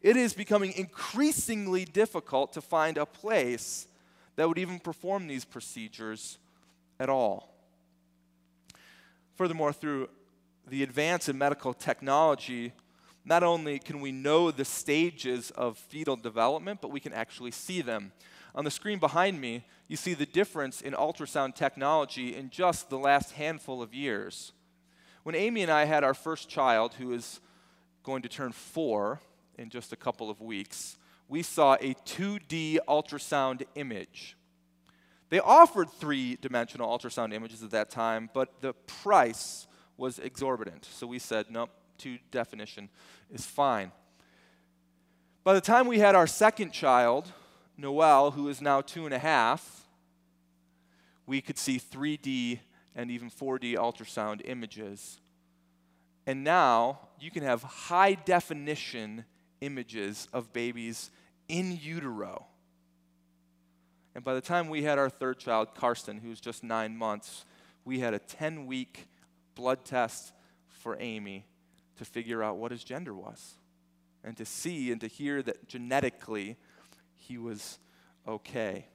it 0.00 0.16
is 0.16 0.32
becoming 0.32 0.72
increasingly 0.76 1.84
difficult 1.84 2.52
to 2.52 2.60
find 2.60 2.96
a 2.96 3.04
place 3.04 3.88
that 4.36 4.46
would 4.46 4.56
even 4.56 4.78
perform 4.78 5.26
these 5.26 5.44
procedures 5.44 6.38
at 7.00 7.08
all. 7.08 7.52
Furthermore, 9.34 9.72
through 9.72 10.08
the 10.68 10.84
advance 10.84 11.28
in 11.28 11.36
medical 11.36 11.74
technology, 11.74 12.72
not 13.24 13.42
only 13.42 13.80
can 13.80 14.00
we 14.00 14.12
know 14.12 14.52
the 14.52 14.64
stages 14.64 15.50
of 15.50 15.78
fetal 15.78 16.14
development, 16.14 16.80
but 16.80 16.92
we 16.92 17.00
can 17.00 17.12
actually 17.12 17.50
see 17.50 17.82
them. 17.82 18.12
On 18.54 18.64
the 18.64 18.70
screen 18.70 19.00
behind 19.00 19.40
me, 19.40 19.64
you 19.88 19.96
see 19.96 20.14
the 20.14 20.26
difference 20.26 20.80
in 20.80 20.92
ultrasound 20.92 21.56
technology 21.56 22.36
in 22.36 22.50
just 22.50 22.88
the 22.88 22.98
last 22.98 23.32
handful 23.32 23.82
of 23.82 23.92
years. 23.92 24.52
When 25.22 25.34
Amy 25.34 25.62
and 25.62 25.70
I 25.70 25.84
had 25.84 26.02
our 26.02 26.14
first 26.14 26.48
child, 26.48 26.94
who 26.94 27.12
is 27.12 27.40
going 28.02 28.22
to 28.22 28.28
turn 28.28 28.52
four 28.52 29.20
in 29.58 29.68
just 29.68 29.92
a 29.92 29.96
couple 29.96 30.30
of 30.30 30.40
weeks, 30.40 30.96
we 31.28 31.42
saw 31.42 31.74
a 31.74 31.94
2D 32.06 32.78
ultrasound 32.88 33.62
image. 33.74 34.36
They 35.28 35.38
offered 35.38 35.90
three 35.90 36.38
dimensional 36.40 36.88
ultrasound 36.88 37.34
images 37.34 37.62
at 37.62 37.70
that 37.70 37.90
time, 37.90 38.30
but 38.32 38.62
the 38.62 38.72
price 38.72 39.66
was 39.98 40.18
exorbitant. 40.18 40.86
So 40.86 41.06
we 41.06 41.18
said, 41.18 41.46
nope, 41.50 41.70
two 41.98 42.18
definition 42.30 42.88
is 43.30 43.44
fine. 43.44 43.92
By 45.44 45.52
the 45.52 45.60
time 45.60 45.86
we 45.86 45.98
had 45.98 46.14
our 46.14 46.26
second 46.26 46.72
child, 46.72 47.30
Noel, 47.76 48.30
who 48.30 48.48
is 48.48 48.62
now 48.62 48.80
two 48.80 49.04
and 49.04 49.14
a 49.14 49.18
half, 49.18 49.86
we 51.26 51.42
could 51.42 51.58
see 51.58 51.78
3D 51.78 52.60
and 52.94 53.10
even 53.10 53.30
4D 53.30 53.74
ultrasound 53.74 54.42
images. 54.44 55.20
And 56.26 56.44
now 56.44 57.08
you 57.18 57.30
can 57.30 57.42
have 57.42 57.62
high 57.62 58.14
definition 58.14 59.24
images 59.60 60.28
of 60.32 60.52
babies 60.52 61.10
in 61.48 61.78
utero. 61.82 62.46
And 64.14 64.24
by 64.24 64.34
the 64.34 64.40
time 64.40 64.68
we 64.68 64.82
had 64.82 64.98
our 64.98 65.08
third 65.08 65.38
child, 65.38 65.74
Karsten, 65.74 66.18
who 66.18 66.30
was 66.30 66.40
just 66.40 66.64
nine 66.64 66.96
months, 66.96 67.44
we 67.84 68.00
had 68.00 68.14
a 68.14 68.18
10 68.18 68.66
week 68.66 69.06
blood 69.54 69.84
test 69.84 70.32
for 70.68 70.96
Amy 71.00 71.46
to 71.96 72.04
figure 72.04 72.42
out 72.42 72.56
what 72.56 72.70
his 72.70 72.82
gender 72.82 73.14
was 73.14 73.54
and 74.24 74.36
to 74.36 74.44
see 74.44 74.90
and 74.90 75.00
to 75.00 75.06
hear 75.06 75.42
that 75.42 75.68
genetically 75.68 76.56
he 77.16 77.38
was 77.38 77.78
okay. 78.26 78.86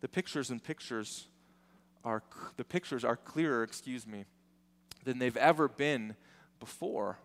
The 0.00 0.08
pictures 0.08 0.50
and 0.50 0.62
pictures 0.62 1.26
are 2.04 2.22
the 2.56 2.64
pictures 2.64 3.04
are 3.04 3.16
clearer, 3.16 3.62
excuse 3.62 4.06
me, 4.06 4.24
than 5.04 5.18
they've 5.18 5.36
ever 5.36 5.68
been 5.68 6.16
before. 6.60 7.18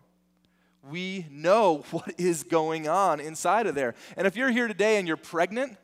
We 0.90 1.26
know 1.30 1.84
what 1.90 2.14
is 2.18 2.42
going 2.42 2.88
on 2.88 3.20
inside 3.20 3.66
of 3.66 3.74
there. 3.74 3.94
And 4.16 4.26
if 4.26 4.36
you're 4.36 4.50
here 4.50 4.68
today 4.68 4.98
and 4.98 5.08
you're 5.08 5.16
pregnant, 5.16 5.76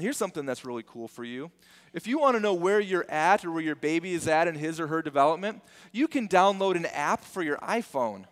Here's 0.00 0.16
something 0.16 0.46
that's 0.46 0.64
really 0.64 0.84
cool 0.86 1.08
for 1.08 1.24
you. 1.24 1.50
If 1.92 2.06
you 2.06 2.18
want 2.18 2.36
to 2.36 2.40
know 2.40 2.54
where 2.54 2.80
you're 2.80 3.08
at 3.10 3.44
or 3.44 3.52
where 3.52 3.62
your 3.62 3.74
baby 3.74 4.12
is 4.12 4.26
at 4.26 4.48
in 4.48 4.54
his 4.54 4.80
or 4.80 4.86
her 4.86 5.02
development, 5.02 5.62
you 5.92 6.08
can 6.08 6.28
download 6.28 6.76
an 6.76 6.86
app 6.86 7.24
for 7.24 7.42
your 7.42 7.58
iPhone. 7.58 8.24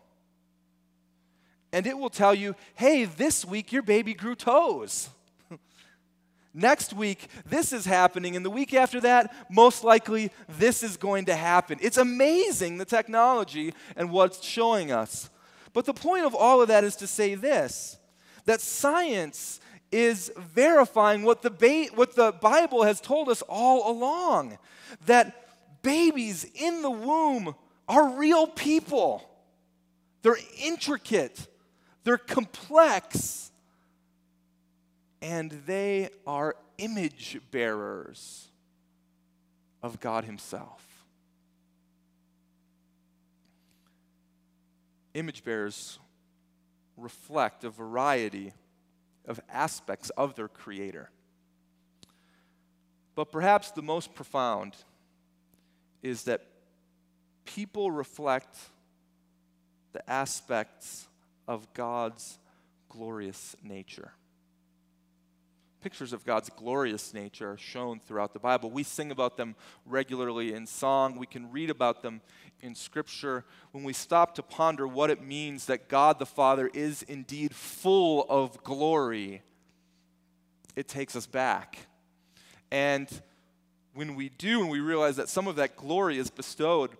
And 1.72 1.86
it 1.86 1.98
will 1.98 2.10
tell 2.10 2.34
you, 2.34 2.54
hey, 2.74 3.04
this 3.04 3.44
week 3.44 3.72
your 3.72 3.82
baby 3.82 4.14
grew 4.14 4.34
toes. 4.34 5.10
Next 6.54 6.92
week, 6.92 7.28
this 7.46 7.72
is 7.72 7.84
happening. 7.84 8.34
And 8.34 8.44
the 8.44 8.50
week 8.50 8.74
after 8.74 9.00
that, 9.00 9.34
most 9.50 9.84
likely, 9.84 10.30
this 10.48 10.82
is 10.82 10.96
going 10.96 11.26
to 11.26 11.36
happen. 11.36 11.78
It's 11.80 11.98
amazing, 11.98 12.78
the 12.78 12.84
technology 12.84 13.74
and 13.96 14.10
what's 14.10 14.44
showing 14.44 14.90
us. 14.90 15.30
But 15.72 15.84
the 15.84 15.94
point 15.94 16.24
of 16.24 16.34
all 16.34 16.60
of 16.62 16.68
that 16.68 16.84
is 16.84 16.96
to 16.96 17.06
say 17.06 17.34
this 17.34 17.98
that 18.46 18.60
science 18.62 19.60
is 19.92 20.32
verifying 20.36 21.22
what 21.22 21.42
the, 21.42 21.50
ba- 21.50 21.94
what 21.94 22.14
the 22.14 22.32
Bible 22.32 22.82
has 22.82 23.00
told 23.00 23.28
us 23.28 23.42
all 23.42 23.90
along 23.90 24.58
that 25.06 25.48
babies 25.82 26.46
in 26.54 26.82
the 26.82 26.90
womb 26.90 27.54
are 27.88 28.16
real 28.16 28.46
people. 28.46 29.22
They're 30.22 30.36
intricate, 30.58 31.46
they're 32.04 32.18
complex, 32.18 33.47
and 35.20 35.50
they 35.66 36.10
are 36.26 36.56
image 36.78 37.38
bearers 37.50 38.48
of 39.82 40.00
God 40.00 40.24
Himself. 40.24 40.84
Image 45.14 45.44
bearers 45.44 45.98
reflect 46.96 47.64
a 47.64 47.70
variety 47.70 48.52
of 49.26 49.40
aspects 49.50 50.10
of 50.10 50.34
their 50.34 50.48
Creator. 50.48 51.10
But 53.14 53.32
perhaps 53.32 53.72
the 53.72 53.82
most 53.82 54.14
profound 54.14 54.76
is 56.02 56.24
that 56.24 56.44
people 57.44 57.90
reflect 57.90 58.56
the 59.92 60.08
aspects 60.08 61.08
of 61.48 61.72
God's 61.74 62.38
glorious 62.88 63.56
nature. 63.62 64.12
Pictures 65.80 66.12
of 66.12 66.24
God's 66.24 66.50
glorious 66.50 67.14
nature 67.14 67.52
are 67.52 67.56
shown 67.56 68.00
throughout 68.00 68.32
the 68.32 68.40
Bible. 68.40 68.70
We 68.70 68.82
sing 68.82 69.12
about 69.12 69.36
them 69.36 69.54
regularly 69.86 70.52
in 70.52 70.66
song. 70.66 71.16
We 71.16 71.26
can 71.26 71.52
read 71.52 71.70
about 71.70 72.02
them 72.02 72.20
in 72.60 72.74
Scripture. 72.74 73.44
When 73.70 73.84
we 73.84 73.92
stop 73.92 74.34
to 74.34 74.42
ponder 74.42 74.88
what 74.88 75.08
it 75.08 75.22
means 75.22 75.66
that 75.66 75.88
God 75.88 76.18
the 76.18 76.26
Father 76.26 76.68
is 76.74 77.02
indeed 77.02 77.54
full 77.54 78.26
of 78.28 78.62
glory, 78.64 79.42
it 80.74 80.88
takes 80.88 81.14
us 81.14 81.26
back. 81.26 81.78
And 82.72 83.08
when 83.94 84.16
we 84.16 84.30
do, 84.30 84.60
and 84.60 84.70
we 84.70 84.80
realize 84.80 85.16
that 85.16 85.28
some 85.28 85.46
of 85.46 85.56
that 85.56 85.76
glory 85.76 86.18
is 86.18 86.28
bestowed 86.28 86.90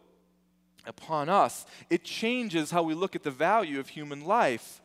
upon 0.86 1.28
us, 1.28 1.66
it 1.90 2.04
changes 2.04 2.70
how 2.70 2.82
we 2.82 2.94
look 2.94 3.16
at 3.16 3.24
the 3.24 3.30
value 3.30 3.80
of 3.80 3.88
human 3.88 4.24
life. 4.24 4.80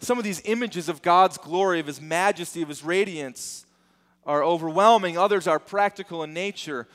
Some 0.00 0.18
of 0.18 0.24
these 0.24 0.42
images 0.44 0.88
of 0.88 1.02
God's 1.02 1.38
glory, 1.38 1.80
of 1.80 1.86
His 1.86 2.00
majesty, 2.00 2.62
of 2.62 2.68
His 2.68 2.82
radiance 2.82 3.66
are 4.24 4.42
overwhelming, 4.42 5.16
others 5.16 5.46
are 5.46 5.58
practical 5.58 6.22
in 6.22 6.34
nature. 6.34 6.88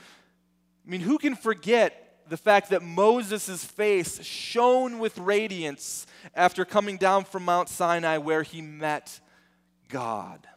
I 0.85 0.89
mean, 0.89 1.01
who 1.01 1.17
can 1.17 1.35
forget 1.35 2.19
the 2.27 2.37
fact 2.37 2.69
that 2.69 2.81
Moses' 2.81 3.63
face 3.63 4.23
shone 4.23 4.99
with 4.99 5.17
radiance 5.17 6.05
after 6.35 6.65
coming 6.65 6.97
down 6.97 7.23
from 7.23 7.45
Mount 7.45 7.69
Sinai 7.69 8.17
where 8.17 8.43
he 8.43 8.61
met 8.61 9.19
God? 9.89 10.47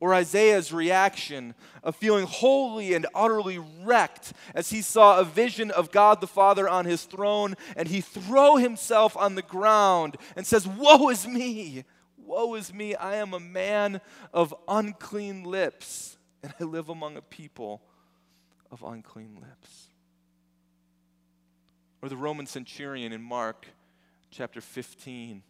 Or 0.00 0.14
Isaiah's 0.14 0.72
reaction 0.72 1.54
of 1.82 1.96
feeling 1.96 2.26
wholly 2.26 2.94
and 2.94 3.06
utterly 3.14 3.58
wrecked 3.58 4.32
as 4.54 4.70
he 4.70 4.80
saw 4.80 5.18
a 5.18 5.24
vision 5.24 5.70
of 5.70 5.90
God 5.90 6.20
the 6.20 6.26
Father 6.26 6.68
on 6.68 6.84
his 6.84 7.04
throne 7.04 7.56
and 7.76 7.88
he 7.88 8.00
throw 8.00 8.56
himself 8.56 9.16
on 9.16 9.34
the 9.34 9.42
ground 9.42 10.16
and 10.36 10.46
says, 10.46 10.66
Woe 10.66 11.08
is 11.08 11.26
me! 11.26 11.84
Woe 12.16 12.54
is 12.54 12.72
me! 12.72 12.94
I 12.94 13.16
am 13.16 13.34
a 13.34 13.40
man 13.40 14.00
of 14.32 14.54
unclean 14.68 15.42
lips 15.42 16.16
and 16.42 16.54
I 16.60 16.64
live 16.64 16.88
among 16.88 17.16
a 17.16 17.22
people 17.22 17.82
of 18.70 18.82
unclean 18.82 19.36
lips. 19.40 19.88
Or 22.02 22.08
the 22.08 22.16
Roman 22.16 22.46
centurion 22.46 23.12
in 23.12 23.22
Mark 23.22 23.66
chapter 24.30 24.60
15, 24.60 25.42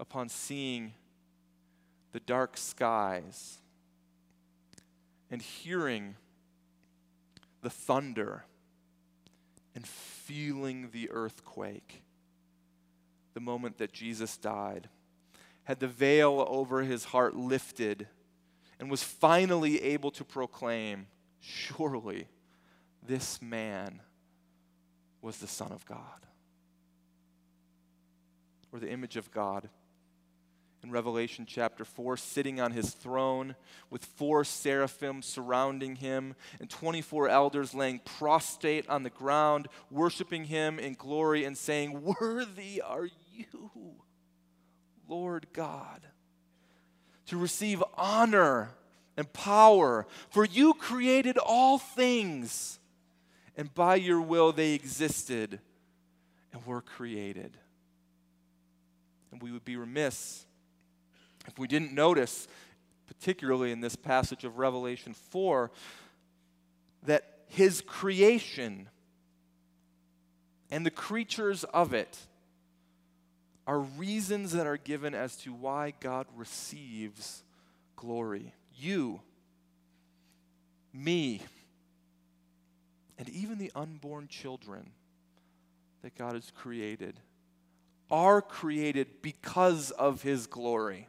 upon 0.00 0.28
seeing 0.28 0.94
the 2.12 2.20
dark 2.20 2.56
skies 2.56 3.58
and 5.30 5.40
hearing 5.40 6.16
the 7.62 7.70
thunder 7.70 8.44
and 9.74 9.86
feeling 9.86 10.90
the 10.92 11.10
earthquake 11.10 12.02
the 13.34 13.40
moment 13.40 13.78
that 13.78 13.92
Jesus 13.92 14.36
died, 14.36 14.88
had 15.64 15.80
the 15.80 15.88
veil 15.88 16.44
over 16.48 16.82
his 16.82 17.04
heart 17.06 17.36
lifted, 17.36 18.08
and 18.78 18.90
was 18.90 19.02
finally 19.02 19.80
able 19.82 20.10
to 20.10 20.24
proclaim, 20.24 21.06
Surely 21.40 22.28
this 23.06 23.40
man 23.40 24.00
was 25.22 25.38
the 25.38 25.46
Son 25.46 25.72
of 25.72 25.86
God, 25.86 26.26
or 28.72 28.78
the 28.78 28.90
image 28.90 29.16
of 29.16 29.30
God 29.30 29.68
in 30.82 30.90
Revelation 30.90 31.44
chapter 31.46 31.84
4, 31.84 32.16
sitting 32.16 32.60
on 32.60 32.72
his 32.72 32.90
throne 32.90 33.54
with 33.90 34.04
four 34.04 34.44
seraphim 34.44 35.22
surrounding 35.22 35.96
him 35.96 36.34
and 36.58 36.70
24 36.70 37.28
elders 37.28 37.74
laying 37.74 37.98
prostrate 38.00 38.88
on 38.88 39.02
the 39.02 39.10
ground, 39.10 39.68
worshiping 39.90 40.44
him 40.44 40.78
in 40.78 40.94
glory 40.94 41.44
and 41.44 41.56
saying, 41.56 42.14
Worthy 42.20 42.80
are 42.80 43.08
you, 43.32 43.70
Lord 45.08 45.46
God, 45.52 46.00
to 47.26 47.36
receive 47.36 47.82
honor 47.94 48.70
and 49.16 49.30
power, 49.32 50.06
for 50.30 50.46
you 50.46 50.72
created 50.72 51.36
all 51.36 51.78
things, 51.78 52.78
and 53.54 53.72
by 53.74 53.96
your 53.96 54.20
will 54.20 54.52
they 54.52 54.72
existed 54.72 55.60
and 56.52 56.64
were 56.64 56.80
created. 56.80 57.56
And 59.30 59.42
we 59.42 59.52
would 59.52 59.64
be 59.64 59.76
remiss 59.76 60.46
if 61.50 61.58
we 61.58 61.66
didn't 61.66 61.92
notice, 61.92 62.48
particularly 63.06 63.72
in 63.72 63.80
this 63.80 63.96
passage 63.96 64.44
of 64.44 64.58
Revelation 64.58 65.14
4, 65.14 65.70
that 67.04 67.40
his 67.48 67.80
creation 67.80 68.88
and 70.70 70.86
the 70.86 70.90
creatures 70.90 71.64
of 71.64 71.92
it 71.92 72.18
are 73.66 73.80
reasons 73.80 74.52
that 74.52 74.66
are 74.66 74.76
given 74.76 75.14
as 75.14 75.36
to 75.36 75.52
why 75.52 75.92
God 76.00 76.26
receives 76.36 77.42
glory. 77.96 78.54
You, 78.76 79.20
me, 80.92 81.42
and 83.18 83.28
even 83.28 83.58
the 83.58 83.72
unborn 83.74 84.28
children 84.28 84.90
that 86.02 86.16
God 86.16 86.34
has 86.34 86.50
created 86.50 87.20
are 88.10 88.40
created 88.40 89.22
because 89.22 89.90
of 89.92 90.22
his 90.22 90.46
glory. 90.46 91.08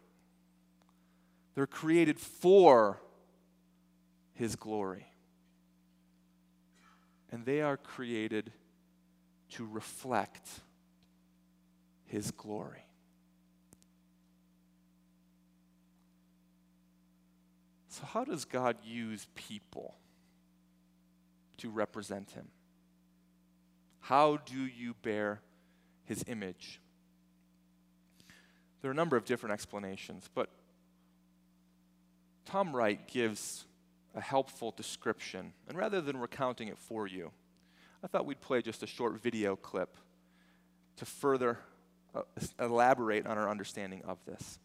They're 1.55 1.67
created 1.67 2.19
for 2.19 3.01
His 4.33 4.55
glory. 4.55 5.07
And 7.31 7.45
they 7.45 7.61
are 7.61 7.77
created 7.77 8.51
to 9.51 9.65
reflect 9.65 10.47
His 12.05 12.31
glory. 12.31 12.85
So, 17.89 18.05
how 18.05 18.23
does 18.23 18.45
God 18.45 18.77
use 18.83 19.27
people 19.35 19.95
to 21.57 21.69
represent 21.69 22.31
Him? 22.31 22.47
How 23.99 24.37
do 24.37 24.59
you 24.59 24.95
bear 25.01 25.41
His 26.05 26.23
image? 26.27 26.79
There 28.81 28.89
are 28.89 28.93
a 28.93 28.95
number 28.95 29.17
of 29.17 29.25
different 29.25 29.53
explanations, 29.53 30.29
but 30.33 30.49
Tom 32.45 32.75
Wright 32.75 33.07
gives 33.07 33.65
a 34.15 34.21
helpful 34.21 34.73
description. 34.75 35.53
And 35.67 35.77
rather 35.77 36.01
than 36.01 36.17
recounting 36.17 36.67
it 36.67 36.77
for 36.77 37.07
you, 37.07 37.31
I 38.03 38.07
thought 38.07 38.25
we'd 38.25 38.41
play 38.41 38.61
just 38.61 38.83
a 38.83 38.87
short 38.87 39.21
video 39.21 39.55
clip 39.55 39.95
to 40.97 41.05
further 41.05 41.59
uh, 42.13 42.23
elaborate 42.59 43.25
on 43.25 43.37
our 43.37 43.49
understanding 43.49 44.01
of 44.05 44.17
this. 44.25 44.59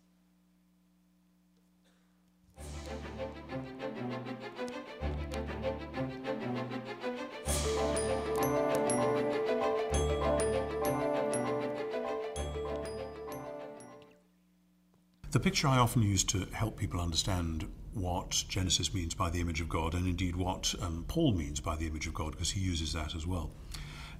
Picture 15.47 15.69
I 15.69 15.79
often 15.79 16.03
use 16.03 16.25
to 16.25 16.45
help 16.51 16.77
people 16.77 17.01
understand 17.01 17.71
what 17.95 18.43
Genesis 18.49 18.93
means 18.93 19.15
by 19.15 19.31
the 19.31 19.41
image 19.41 19.61
of 19.61 19.69
God, 19.69 19.95
and 19.95 20.05
indeed 20.05 20.35
what 20.35 20.75
um, 20.83 21.05
Paul 21.07 21.35
means 21.35 21.61
by 21.61 21.77
the 21.77 21.87
image 21.87 22.09
of 22.09 22.15
God, 22.15 22.33
because 22.33 22.51
he 22.51 22.61
uses 22.61 22.93
that 22.95 23.15
as 23.15 23.29
well, 23.29 23.53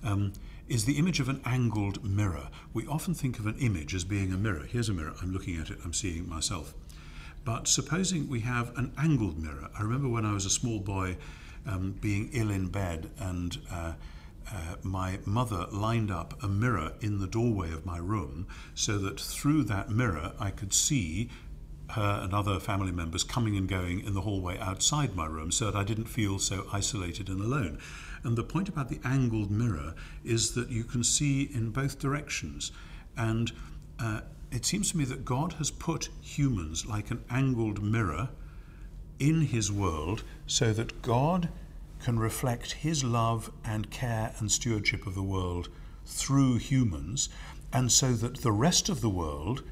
um, 0.05 0.35
is 0.69 0.85
the 0.85 0.99
image 0.99 1.19
of 1.19 1.29
an 1.29 1.41
angled 1.45 2.05
mirror. 2.05 2.49
We 2.73 2.87
often 2.87 3.13
think 3.13 3.41
of 3.41 3.47
an 3.49 3.57
image 3.59 3.93
as 3.93 4.05
being 4.05 4.33
a 4.33 4.37
mirror. 4.37 4.67
Here's 4.69 4.89
a 4.89 4.93
mirror, 4.93 5.15
I'm 5.21 5.33
looking 5.33 5.57
at 5.57 5.69
it, 5.69 5.79
I'm 5.85 5.93
seeing 5.93 6.29
myself. 6.29 6.75
But 7.45 7.67
supposing 7.67 8.29
we 8.29 8.39
have 8.43 8.79
an 8.79 8.93
angled 8.97 9.37
mirror, 9.37 9.69
I 9.77 9.83
remember 9.83 10.09
when 10.09 10.25
I 10.25 10.33
was 10.33 10.47
a 10.47 10.51
small 10.51 10.79
boy 10.79 11.17
um, 11.67 11.97
being 12.01 12.31
ill 12.35 12.53
in 12.53 12.69
bed 12.69 13.11
and 13.19 13.59
uh, 13.69 13.95
uh, 14.53 14.77
my 14.83 15.19
mother 15.25 15.67
lined 15.73 16.11
up 16.11 16.43
a 16.43 16.49
mirror 16.49 16.93
in 17.01 17.19
the 17.19 17.27
doorway 17.27 17.73
of 17.73 17.85
my 17.85 17.99
room 17.99 18.47
so 18.75 18.99
that 18.99 19.21
through 19.21 19.65
that 19.65 19.91
mirror 19.91 20.33
I 20.39 20.51
could 20.51 20.73
see 20.73 21.31
her 21.91 22.21
and 22.23 22.35
other 22.35 22.59
family 22.59 22.93
members 22.93 23.23
coming 23.25 23.57
and 23.57 23.69
going 23.69 24.01
in 24.01 24.15
the 24.15 24.23
hallway 24.23 24.59
outside 24.59 25.15
my 25.15 25.27
room 25.27 25.53
so 25.53 25.67
that 25.67 25.77
I 25.77 25.85
didn't 25.85 26.07
feel 26.07 26.39
so 26.39 26.67
isolated 26.73 27.29
and 27.29 27.41
alone. 27.41 27.79
And 28.23 28.37
the 28.37 28.43
point 28.43 28.69
about 28.69 28.89
the 28.89 29.01
angled 29.05 29.51
mirror 29.51 29.95
is 30.25 30.55
that 30.55 30.71
you 30.71 30.85
can 30.85 31.05
see 31.05 31.43
in 31.43 31.71
both 31.71 31.99
directions. 31.99 32.73
And 33.17 33.53
uh, 34.01 34.23
it 34.51 34.65
seems 34.65 34.91
to 34.91 34.97
me 34.97 35.05
that 35.05 35.25
God 35.25 35.55
has 35.55 35.71
put 35.71 36.09
humans 36.21 36.87
like 36.87 37.11
an 37.11 37.25
angled 37.31 37.83
mirror 37.83 38.31
in 39.19 39.43
his 39.43 39.71
world 39.73 40.23
so 40.47 40.73
that 40.73 41.03
God 41.03 41.49
can 42.03 42.19
reflect 42.19 42.73
his 42.73 43.03
love 43.03 43.51
and 43.65 43.91
care 43.91 44.35
and 44.39 44.51
stewardship 44.51 45.07
of 45.07 45.15
the 45.15 45.23
world 45.23 45.69
through 46.05 46.57
humans, 46.57 47.29
and 47.73 47.91
so 47.91 48.13
that 48.13 48.39
the 48.39 48.53
rest 48.53 48.89
of 48.89 49.01
the 49.01 49.11
world 49.11 49.63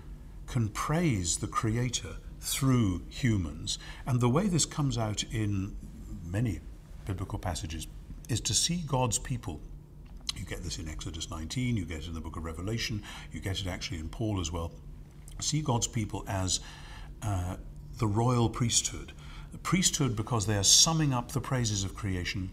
can 0.47 0.69
praise 0.69 1.39
the 1.39 1.47
Creator 1.47 2.17
through 2.41 3.03
humans. 3.09 3.79
And 4.07 4.21
the 4.21 4.29
way 4.29 4.49
this 4.49 4.67
comes 4.67 4.99
out 4.99 5.25
in 5.33 5.77
many 6.25 6.61
biblical 7.07 7.39
passages 7.39 7.87
is 8.29 8.41
to 8.43 8.55
see 8.55 8.83
God's 8.87 9.19
people. 9.19 9.61
You 10.37 10.45
get 10.45 10.63
this 10.63 10.79
in 10.79 10.89
Exodus 10.89 11.31
19, 11.31 11.77
you 11.77 11.85
get 11.85 11.99
it 11.99 12.09
in 12.09 12.15
the 12.15 12.21
book 12.21 12.37
of 12.37 12.45
Revelation, 12.45 13.03
you 13.33 13.41
get 13.41 13.61
it 13.61 13.67
actually 13.67 13.99
in 13.99 14.09
Paul 14.09 14.41
as 14.41 14.51
well. 14.51 14.73
See 15.41 15.63
God's 15.63 15.87
people 15.87 16.25
as 16.29 16.61
uh, 17.23 17.57
the 17.99 18.07
royal 18.07 18.49
priesthood. 18.49 19.13
The 19.55 19.59
priesthood 19.59 20.17
because 20.17 20.47
they 20.47 20.57
are 20.57 20.65
summing 20.65 21.15
up 21.15 21.31
the 21.31 21.41
praises 21.41 21.85
of 21.85 21.95
creation, 21.95 22.51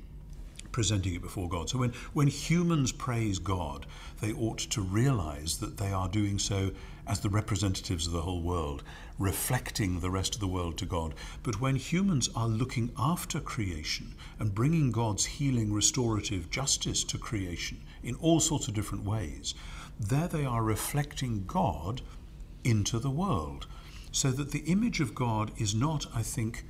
presenting 0.71 1.15
it 1.15 1.23
before 1.23 1.49
God. 1.49 1.67
So 1.67 1.79
when, 1.79 1.93
when 2.13 2.27
humans 2.27 2.91
praise 2.91 3.39
God, 3.39 3.87
they 4.21 4.31
ought 4.33 4.59
to 4.59 4.81
realize 4.81 5.57
that 5.57 5.77
they 5.77 5.91
are 5.91 6.07
doing 6.07 6.37
so 6.37 6.69
as 7.07 7.21
the 7.21 7.29
representatives 7.29 8.05
of 8.05 8.13
the 8.13 8.21
whole 8.21 8.43
world, 8.43 8.83
reflecting 9.17 9.99
the 9.99 10.11
rest 10.11 10.35
of 10.35 10.41
the 10.41 10.47
world 10.47 10.77
to 10.77 10.85
God. 10.85 11.15
But 11.41 11.59
when 11.59 11.75
humans 11.75 12.29
are 12.35 12.47
looking 12.47 12.91
after 12.99 13.39
creation 13.39 14.13
and 14.37 14.53
bringing 14.53 14.91
God's 14.91 15.25
healing, 15.25 15.73
restorative 15.73 16.51
justice 16.51 17.03
to 17.05 17.17
creation 17.17 17.81
in 18.03 18.13
all 18.17 18.39
sorts 18.39 18.67
of 18.67 18.75
different 18.75 19.05
ways, 19.05 19.55
there 19.99 20.27
they 20.27 20.45
are 20.45 20.63
reflecting 20.63 21.45
God 21.47 22.03
into 22.63 22.99
the 22.99 23.09
world. 23.09 23.65
So 24.11 24.29
that 24.29 24.51
the 24.51 24.65
image 24.67 25.01
of 25.01 25.15
God 25.15 25.49
is 25.57 25.73
not, 25.73 26.05
I 26.13 26.21
think, 26.21 26.63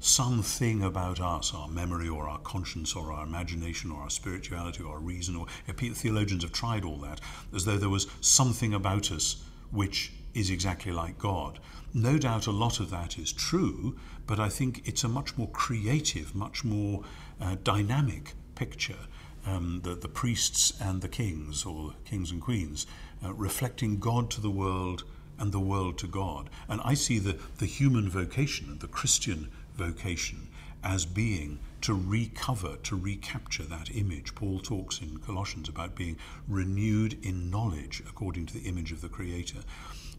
something 0.00 0.82
about 0.82 1.20
us, 1.20 1.54
our 1.54 1.68
memory 1.68 2.08
or 2.08 2.28
our 2.28 2.38
conscience 2.38 2.94
or 2.94 3.12
our 3.12 3.24
imagination 3.24 3.90
or 3.90 4.02
our 4.02 4.10
spirituality 4.10 4.82
or 4.82 4.94
our 4.94 5.00
reason, 5.00 5.36
or 5.36 5.46
theologians 5.66 6.42
have 6.42 6.52
tried 6.52 6.84
all 6.84 6.98
that, 6.98 7.20
as 7.54 7.64
though 7.64 7.78
there 7.78 7.88
was 7.88 8.06
something 8.20 8.74
about 8.74 9.10
us 9.10 9.42
which 9.70 10.12
is 10.34 10.50
exactly 10.50 10.92
like 10.92 11.18
God. 11.18 11.58
No 11.94 12.18
doubt 12.18 12.46
a 12.46 12.50
lot 12.50 12.78
of 12.78 12.90
that 12.90 13.18
is 13.18 13.32
true, 13.32 13.98
but 14.26 14.38
I 14.38 14.48
think 14.48 14.82
it's 14.84 15.02
a 15.02 15.08
much 15.08 15.36
more 15.38 15.48
creative, 15.48 16.34
much 16.34 16.62
more 16.62 17.04
uh, 17.40 17.56
dynamic 17.64 18.34
picture. 18.54 19.06
Um, 19.46 19.80
the, 19.84 19.94
the 19.94 20.08
priests 20.08 20.72
and 20.80 21.00
the 21.00 21.08
kings, 21.08 21.64
or 21.64 21.94
kings 22.04 22.32
and 22.32 22.42
queens, 22.42 22.86
uh, 23.24 23.32
reflecting 23.32 23.98
God 23.98 24.28
to 24.32 24.40
the 24.40 24.50
world 24.50 25.04
and 25.38 25.52
the 25.52 25.60
world 25.60 25.98
to 25.98 26.06
God. 26.06 26.50
And 26.68 26.80
I 26.84 26.94
see 26.94 27.18
the, 27.18 27.38
the 27.58 27.66
human 27.66 28.08
vocation 28.08 28.68
and 28.68 28.80
the 28.80 28.88
Christian 28.88 29.50
vocation 29.76 30.48
as 30.82 31.04
being 31.04 31.58
to 31.80 31.94
recover, 31.94 32.76
to 32.76 32.96
recapture 32.96 33.64
that 33.64 33.94
image. 33.94 34.34
Paul 34.34 34.60
talks 34.60 35.00
in 35.00 35.18
Colossians 35.18 35.68
about 35.68 35.94
being 35.94 36.16
renewed 36.48 37.24
in 37.24 37.50
knowledge 37.50 38.02
according 38.08 38.46
to 38.46 38.54
the 38.54 38.68
image 38.68 38.92
of 38.92 39.00
the 39.00 39.08
Creator. 39.08 39.60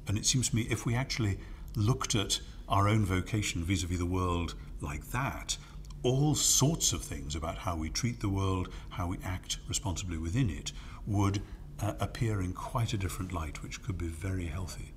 And 0.07 0.17
it 0.17 0.25
seems 0.25 0.49
to 0.49 0.55
me 0.55 0.67
if 0.69 0.85
we 0.85 0.95
actually 0.95 1.39
looked 1.75 2.15
at 2.15 2.39
our 2.67 2.87
own 2.87 3.05
vocation 3.05 3.63
vis 3.63 3.83
a 3.83 3.87
vis 3.87 3.99
the 3.99 4.05
world 4.05 4.55
like 4.81 5.11
that, 5.11 5.57
all 6.03 6.35
sorts 6.35 6.93
of 6.93 7.01
things 7.01 7.35
about 7.35 7.57
how 7.57 7.75
we 7.75 7.89
treat 7.89 8.19
the 8.19 8.29
world, 8.29 8.69
how 8.89 9.07
we 9.07 9.17
act 9.23 9.57
responsibly 9.67 10.17
within 10.17 10.49
it, 10.49 10.71
would 11.05 11.41
uh, 11.79 11.93
appear 11.99 12.41
in 12.41 12.53
quite 12.53 12.93
a 12.93 12.97
different 12.97 13.31
light, 13.31 13.63
which 13.63 13.81
could 13.81 13.97
be 13.97 14.07
very 14.07 14.45
healthy. 14.45 14.93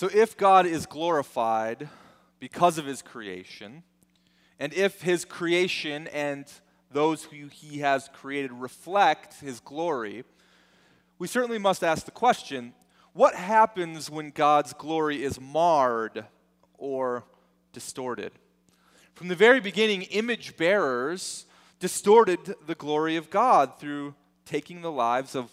So, 0.00 0.08
if 0.14 0.34
God 0.34 0.64
is 0.64 0.86
glorified 0.86 1.90
because 2.38 2.78
of 2.78 2.86
his 2.86 3.02
creation, 3.02 3.82
and 4.58 4.72
if 4.72 5.02
his 5.02 5.26
creation 5.26 6.06
and 6.06 6.46
those 6.90 7.24
who 7.24 7.48
he 7.48 7.80
has 7.80 8.08
created 8.14 8.50
reflect 8.50 9.40
his 9.40 9.60
glory, 9.60 10.24
we 11.18 11.26
certainly 11.26 11.58
must 11.58 11.84
ask 11.84 12.06
the 12.06 12.12
question 12.12 12.72
what 13.12 13.34
happens 13.34 14.08
when 14.08 14.30
God's 14.30 14.72
glory 14.72 15.22
is 15.22 15.38
marred 15.38 16.24
or 16.78 17.24
distorted? 17.74 18.32
From 19.12 19.28
the 19.28 19.34
very 19.34 19.60
beginning, 19.60 20.04
image 20.04 20.56
bearers 20.56 21.44
distorted 21.78 22.54
the 22.66 22.74
glory 22.74 23.16
of 23.16 23.28
God 23.28 23.78
through 23.78 24.14
taking 24.46 24.80
the 24.80 24.90
lives 24.90 25.36
of 25.36 25.50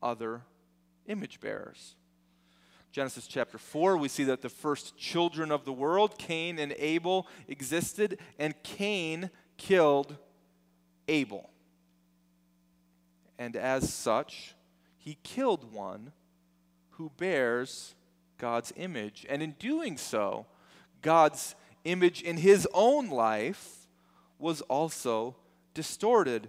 other 0.00 0.42
image 1.08 1.40
bearers. 1.40 1.96
Genesis 2.96 3.26
chapter 3.26 3.58
4, 3.58 3.98
we 3.98 4.08
see 4.08 4.24
that 4.24 4.40
the 4.40 4.48
first 4.48 4.96
children 4.96 5.52
of 5.52 5.66
the 5.66 5.72
world, 5.72 6.16
Cain 6.16 6.58
and 6.58 6.74
Abel, 6.78 7.26
existed, 7.46 8.18
and 8.38 8.54
Cain 8.62 9.28
killed 9.58 10.16
Abel. 11.06 11.50
And 13.38 13.54
as 13.54 13.92
such, 13.92 14.54
he 14.96 15.18
killed 15.22 15.74
one 15.74 16.12
who 16.92 17.12
bears 17.18 17.94
God's 18.38 18.72
image. 18.76 19.26
And 19.28 19.42
in 19.42 19.56
doing 19.58 19.98
so, 19.98 20.46
God's 21.02 21.54
image 21.84 22.22
in 22.22 22.38
his 22.38 22.66
own 22.72 23.10
life 23.10 23.88
was 24.38 24.62
also 24.62 25.36
distorted. 25.74 26.48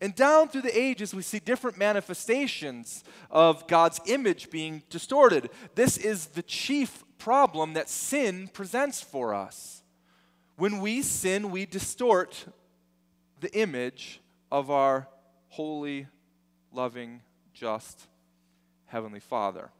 And 0.00 0.14
down 0.14 0.48
through 0.48 0.62
the 0.62 0.78
ages, 0.78 1.12
we 1.12 1.22
see 1.22 1.40
different 1.40 1.76
manifestations 1.76 3.02
of 3.30 3.66
God's 3.66 4.00
image 4.06 4.48
being 4.50 4.82
distorted. 4.90 5.50
This 5.74 5.96
is 5.96 6.26
the 6.26 6.42
chief 6.42 7.04
problem 7.18 7.74
that 7.74 7.88
sin 7.88 8.48
presents 8.52 9.00
for 9.00 9.34
us. 9.34 9.82
When 10.56 10.80
we 10.80 11.02
sin, 11.02 11.50
we 11.50 11.66
distort 11.66 12.46
the 13.40 13.52
image 13.58 14.20
of 14.50 14.70
our 14.70 15.08
holy, 15.48 16.06
loving, 16.72 17.22
just 17.52 18.06
Heavenly 18.86 19.20
Father. 19.20 19.70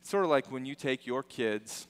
It's 0.00 0.10
sort 0.10 0.24
of 0.24 0.30
like 0.30 0.52
when 0.52 0.66
you 0.66 0.74
take 0.74 1.06
your 1.06 1.22
kids 1.22 1.88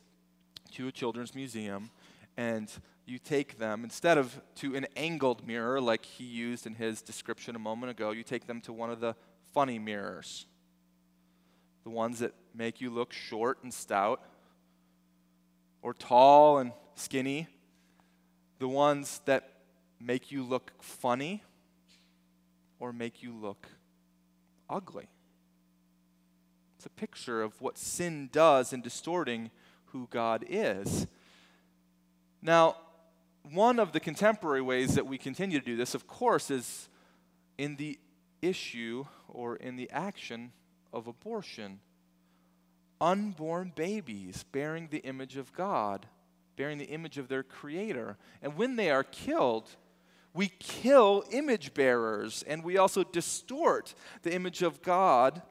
to 0.72 0.88
a 0.88 0.92
children's 0.92 1.34
museum 1.34 1.90
and 2.36 2.70
you 3.06 3.18
take 3.18 3.58
them, 3.58 3.84
instead 3.84 4.18
of 4.18 4.40
to 4.56 4.74
an 4.74 4.86
angled 4.96 5.46
mirror 5.46 5.80
like 5.80 6.04
he 6.04 6.24
used 6.24 6.66
in 6.66 6.74
his 6.74 7.02
description 7.02 7.54
a 7.54 7.58
moment 7.58 7.90
ago, 7.90 8.10
you 8.10 8.22
take 8.22 8.46
them 8.46 8.60
to 8.62 8.72
one 8.72 8.90
of 8.90 9.00
the 9.00 9.14
funny 9.52 9.78
mirrors. 9.78 10.46
The 11.84 11.90
ones 11.90 12.20
that 12.20 12.32
make 12.54 12.80
you 12.80 12.90
look 12.90 13.12
short 13.12 13.58
and 13.62 13.72
stout, 13.72 14.22
or 15.82 15.92
tall 15.92 16.58
and 16.58 16.72
skinny. 16.94 17.46
The 18.58 18.68
ones 18.68 19.20
that 19.26 19.50
make 20.00 20.32
you 20.32 20.42
look 20.42 20.72
funny 20.80 21.42
or 22.80 22.92
make 22.92 23.22
you 23.22 23.34
look 23.34 23.68
ugly. 24.68 25.08
It's 26.76 26.86
a 26.86 26.90
picture 26.90 27.42
of 27.42 27.60
what 27.60 27.76
sin 27.76 28.30
does 28.32 28.72
in 28.72 28.80
distorting 28.80 29.50
who 29.86 30.08
God 30.10 30.44
is. 30.48 31.06
Now, 32.40 32.76
one 33.50 33.78
of 33.78 33.92
the 33.92 34.00
contemporary 34.00 34.62
ways 34.62 34.94
that 34.94 35.06
we 35.06 35.18
continue 35.18 35.58
to 35.58 35.64
do 35.64 35.76
this, 35.76 35.94
of 35.94 36.06
course, 36.06 36.50
is 36.50 36.88
in 37.58 37.76
the 37.76 37.98
issue 38.40 39.04
or 39.28 39.56
in 39.56 39.76
the 39.76 39.90
action 39.90 40.52
of 40.92 41.06
abortion. 41.06 41.80
Unborn 43.00 43.72
babies 43.74 44.44
bearing 44.50 44.88
the 44.90 44.98
image 44.98 45.36
of 45.36 45.52
God, 45.52 46.06
bearing 46.56 46.78
the 46.78 46.86
image 46.86 47.18
of 47.18 47.28
their 47.28 47.42
Creator. 47.42 48.16
And 48.40 48.56
when 48.56 48.76
they 48.76 48.90
are 48.90 49.04
killed, 49.04 49.76
we 50.32 50.48
kill 50.58 51.24
image 51.30 51.74
bearers 51.74 52.44
and 52.46 52.64
we 52.64 52.78
also 52.78 53.04
distort 53.04 53.94
the 54.22 54.34
image 54.34 54.62
of 54.62 54.80
God 54.82 55.42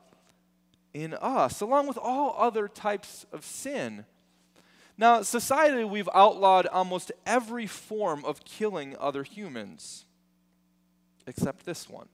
in 0.94 1.14
us, 1.14 1.62
along 1.62 1.88
with 1.88 1.98
all 1.98 2.36
other 2.38 2.68
types 2.68 3.26
of 3.32 3.46
sin. 3.46 4.06
Now, 4.98 5.20
societally, 5.20 5.90
we've 5.90 6.10
outlawed 6.14 6.68
almost 6.68 7.12
every 7.26 7.66
form 7.66 8.24
of 8.26 8.46
killing 8.46 8.96
other 9.00 9.24
humans, 9.24 10.06
except 11.26 11.66
this 11.66 11.90
one. 11.90 12.08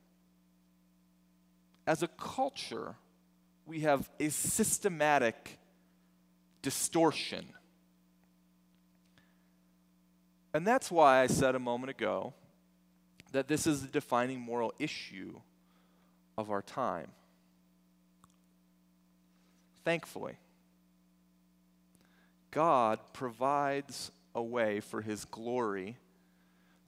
As 1.85 2.03
a 2.03 2.07
culture, 2.07 2.95
we 3.65 3.81
have 3.81 4.09
a 4.19 4.29
systematic 4.29 5.59
distortion. 6.61 7.45
And 10.53 10.65
that's 10.65 10.89
why 10.89 11.21
I 11.21 11.27
said 11.27 11.55
a 11.55 11.59
moment 11.59 11.89
ago 11.89 12.33
that 13.31 13.47
this 13.47 13.67
is 13.67 13.81
the 13.81 13.87
defining 13.87 14.39
moral 14.39 14.73
issue 14.79 15.39
of 16.37 16.49
our 16.49 16.61
time. 16.61 17.11
Thankfully, 19.83 20.37
God 22.51 22.99
provides 23.13 24.11
a 24.35 24.41
way 24.41 24.79
for 24.79 25.01
His 25.01 25.25
glory 25.25 25.97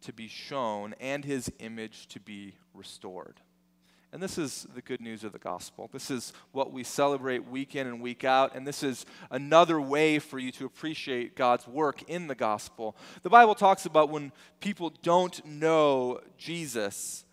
to 0.02 0.14
be 0.14 0.28
shown 0.28 0.96
and 1.00 1.24
His 1.24 1.52
image 1.60 2.08
to 2.08 2.20
be 2.20 2.56
restored. 2.74 3.40
And 4.14 4.22
this 4.22 4.38
is 4.38 4.68
the 4.76 4.82
good 4.82 5.00
news 5.00 5.24
of 5.24 5.32
the 5.32 5.40
gospel. 5.40 5.90
This 5.94 6.12
is 6.12 6.34
what 6.52 6.74
we 6.74 6.84
celebrate 6.84 7.48
week 7.48 7.76
in 7.78 7.88
and 7.88 8.02
week 8.02 8.26
out. 8.26 8.56
And 8.56 8.68
this 8.68 8.84
is 8.84 9.06
another 9.30 9.80
way 9.80 10.20
for 10.20 10.38
you 10.38 10.52
to 10.54 10.66
appreciate 10.66 11.38
God's 11.38 11.66
work 11.66 12.04
in 12.10 12.28
the 12.28 12.36
gospel. 12.36 12.98
The 13.24 13.30
Bible 13.30 13.56
talks 13.56 13.86
about 13.86 14.10
when 14.10 14.34
people 14.60 14.92
don't 15.02 15.46
know 15.46 16.20
Jesus. 16.38 17.24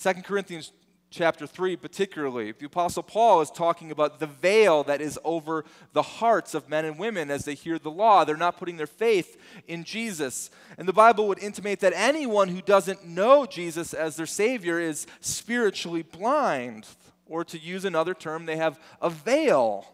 2 0.00 0.12
Corinthians 0.22 0.72
chapter 1.10 1.46
3, 1.46 1.76
particularly, 1.76 2.52
the 2.52 2.66
Apostle 2.66 3.02
Paul 3.02 3.40
is 3.40 3.50
talking 3.50 3.90
about 3.90 4.20
the 4.20 4.26
veil 4.26 4.84
that 4.84 5.00
is 5.00 5.18
over 5.24 5.64
the 5.92 6.02
hearts 6.02 6.54
of 6.54 6.68
men 6.68 6.84
and 6.84 6.98
women 6.98 7.30
as 7.30 7.44
they 7.44 7.54
hear 7.54 7.78
the 7.78 7.90
law. 7.90 8.24
They're 8.24 8.36
not 8.36 8.56
putting 8.56 8.76
their 8.76 8.86
faith 8.86 9.36
in 9.66 9.82
Jesus. 9.84 10.50
And 10.78 10.86
the 10.86 10.92
Bible 10.92 11.26
would 11.28 11.40
intimate 11.40 11.80
that 11.80 11.92
anyone 11.96 12.48
who 12.48 12.62
doesn't 12.62 13.06
know 13.06 13.44
Jesus 13.44 13.92
as 13.92 14.16
their 14.16 14.26
Savior 14.26 14.78
is 14.78 15.06
spiritually 15.20 16.02
blind. 16.02 16.86
Or 17.26 17.44
to 17.44 17.58
use 17.58 17.84
another 17.84 18.14
term, 18.14 18.46
they 18.46 18.56
have 18.56 18.80
a 19.02 19.10
veil 19.10 19.86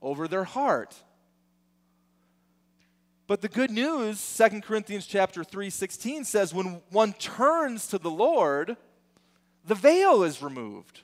over 0.00 0.28
their 0.28 0.44
heart. 0.44 0.96
But 3.26 3.40
the 3.40 3.48
good 3.48 3.70
news, 3.70 4.20
2 4.36 4.60
Corinthians 4.60 5.06
chapter 5.06 5.44
3, 5.44 5.70
16 5.70 6.24
says, 6.24 6.52
when 6.52 6.82
one 6.90 7.12
turns 7.12 7.86
to 7.88 7.98
the 7.98 8.10
Lord, 8.10 8.76
the 9.70 9.76
veil 9.76 10.24
is 10.24 10.42
removed. 10.42 11.02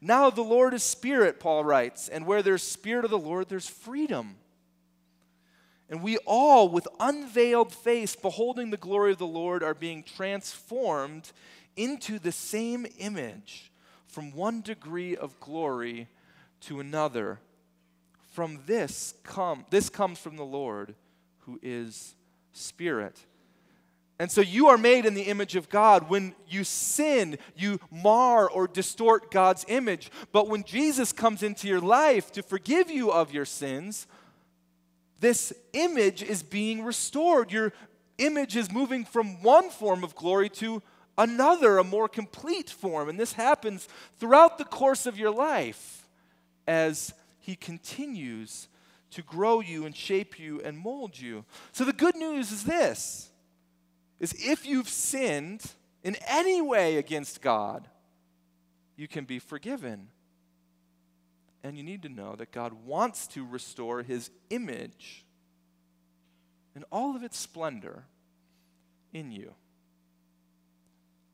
Now 0.00 0.30
the 0.30 0.42
Lord 0.42 0.74
is 0.74 0.84
spirit, 0.84 1.40
Paul 1.40 1.64
writes, 1.64 2.08
and 2.08 2.24
where 2.24 2.40
there's 2.40 2.62
spirit 2.62 3.04
of 3.04 3.10
the 3.10 3.18
Lord, 3.18 3.48
there's 3.48 3.68
freedom. 3.68 4.36
And 5.90 6.00
we 6.00 6.18
all, 6.18 6.68
with 6.68 6.86
unveiled 7.00 7.72
face, 7.72 8.14
beholding 8.14 8.70
the 8.70 8.76
glory 8.76 9.10
of 9.10 9.18
the 9.18 9.26
Lord, 9.26 9.64
are 9.64 9.74
being 9.74 10.04
transformed 10.04 11.32
into 11.76 12.20
the 12.20 12.30
same 12.30 12.86
image 13.00 13.72
from 14.06 14.30
one 14.30 14.60
degree 14.60 15.16
of 15.16 15.40
glory 15.40 16.06
to 16.60 16.78
another. 16.78 17.40
From 18.30 18.60
this 18.66 19.14
come 19.24 19.66
this 19.70 19.90
comes 19.90 20.20
from 20.20 20.36
the 20.36 20.44
Lord 20.44 20.94
who 21.40 21.58
is 21.60 22.14
spirit. 22.52 23.18
And 24.24 24.32
so 24.32 24.40
you 24.40 24.68
are 24.68 24.78
made 24.78 25.04
in 25.04 25.12
the 25.12 25.24
image 25.24 25.54
of 25.54 25.68
God. 25.68 26.08
When 26.08 26.34
you 26.48 26.64
sin, 26.64 27.36
you 27.54 27.78
mar 27.90 28.48
or 28.48 28.66
distort 28.66 29.30
God's 29.30 29.66
image. 29.68 30.10
But 30.32 30.48
when 30.48 30.64
Jesus 30.64 31.12
comes 31.12 31.42
into 31.42 31.68
your 31.68 31.82
life 31.82 32.32
to 32.32 32.42
forgive 32.42 32.88
you 32.90 33.12
of 33.12 33.34
your 33.34 33.44
sins, 33.44 34.06
this 35.20 35.52
image 35.74 36.22
is 36.22 36.42
being 36.42 36.84
restored. 36.84 37.52
Your 37.52 37.74
image 38.16 38.56
is 38.56 38.72
moving 38.72 39.04
from 39.04 39.42
one 39.42 39.68
form 39.68 40.02
of 40.02 40.14
glory 40.14 40.48
to 40.48 40.82
another, 41.18 41.76
a 41.76 41.84
more 41.84 42.08
complete 42.08 42.70
form. 42.70 43.10
And 43.10 43.20
this 43.20 43.34
happens 43.34 43.88
throughout 44.18 44.56
the 44.56 44.64
course 44.64 45.04
of 45.04 45.18
your 45.18 45.32
life 45.32 46.08
as 46.66 47.12
He 47.40 47.56
continues 47.56 48.68
to 49.10 49.20
grow 49.20 49.60
you 49.60 49.84
and 49.84 49.94
shape 49.94 50.38
you 50.38 50.62
and 50.62 50.78
mold 50.78 51.20
you. 51.20 51.44
So 51.72 51.84
the 51.84 51.92
good 51.92 52.16
news 52.16 52.50
is 52.52 52.64
this 52.64 53.30
is 54.20 54.34
if 54.38 54.66
you've 54.66 54.88
sinned 54.88 55.62
in 56.02 56.16
any 56.26 56.60
way 56.60 56.96
against 56.96 57.40
God, 57.40 57.88
you 58.96 59.08
can 59.08 59.24
be 59.24 59.38
forgiven. 59.38 60.08
And 61.62 61.76
you 61.76 61.82
need 61.82 62.02
to 62.02 62.08
know 62.08 62.36
that 62.36 62.52
God 62.52 62.72
wants 62.84 63.26
to 63.28 63.46
restore 63.46 64.02
his 64.02 64.30
image 64.50 65.24
in 66.76 66.84
all 66.90 67.16
of 67.16 67.22
its 67.22 67.38
splendor 67.38 68.04
in 69.12 69.30
you, 69.30 69.54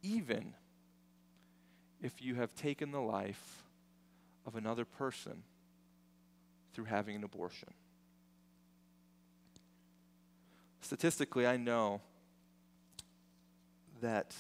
even 0.03 0.55
if 2.03 2.23
you 2.23 2.37
have 2.37 2.55
taken 2.55 2.93
the 2.93 3.01
life 3.01 3.65
of 4.47 4.55
another 4.55 4.85
person 4.85 5.43
through 6.73 6.85
having 6.85 7.17
an 7.17 7.25
abortion. 7.25 7.71
Statistically, 10.81 11.47
I 11.47 11.57
know 11.57 12.01
that 14.01 14.35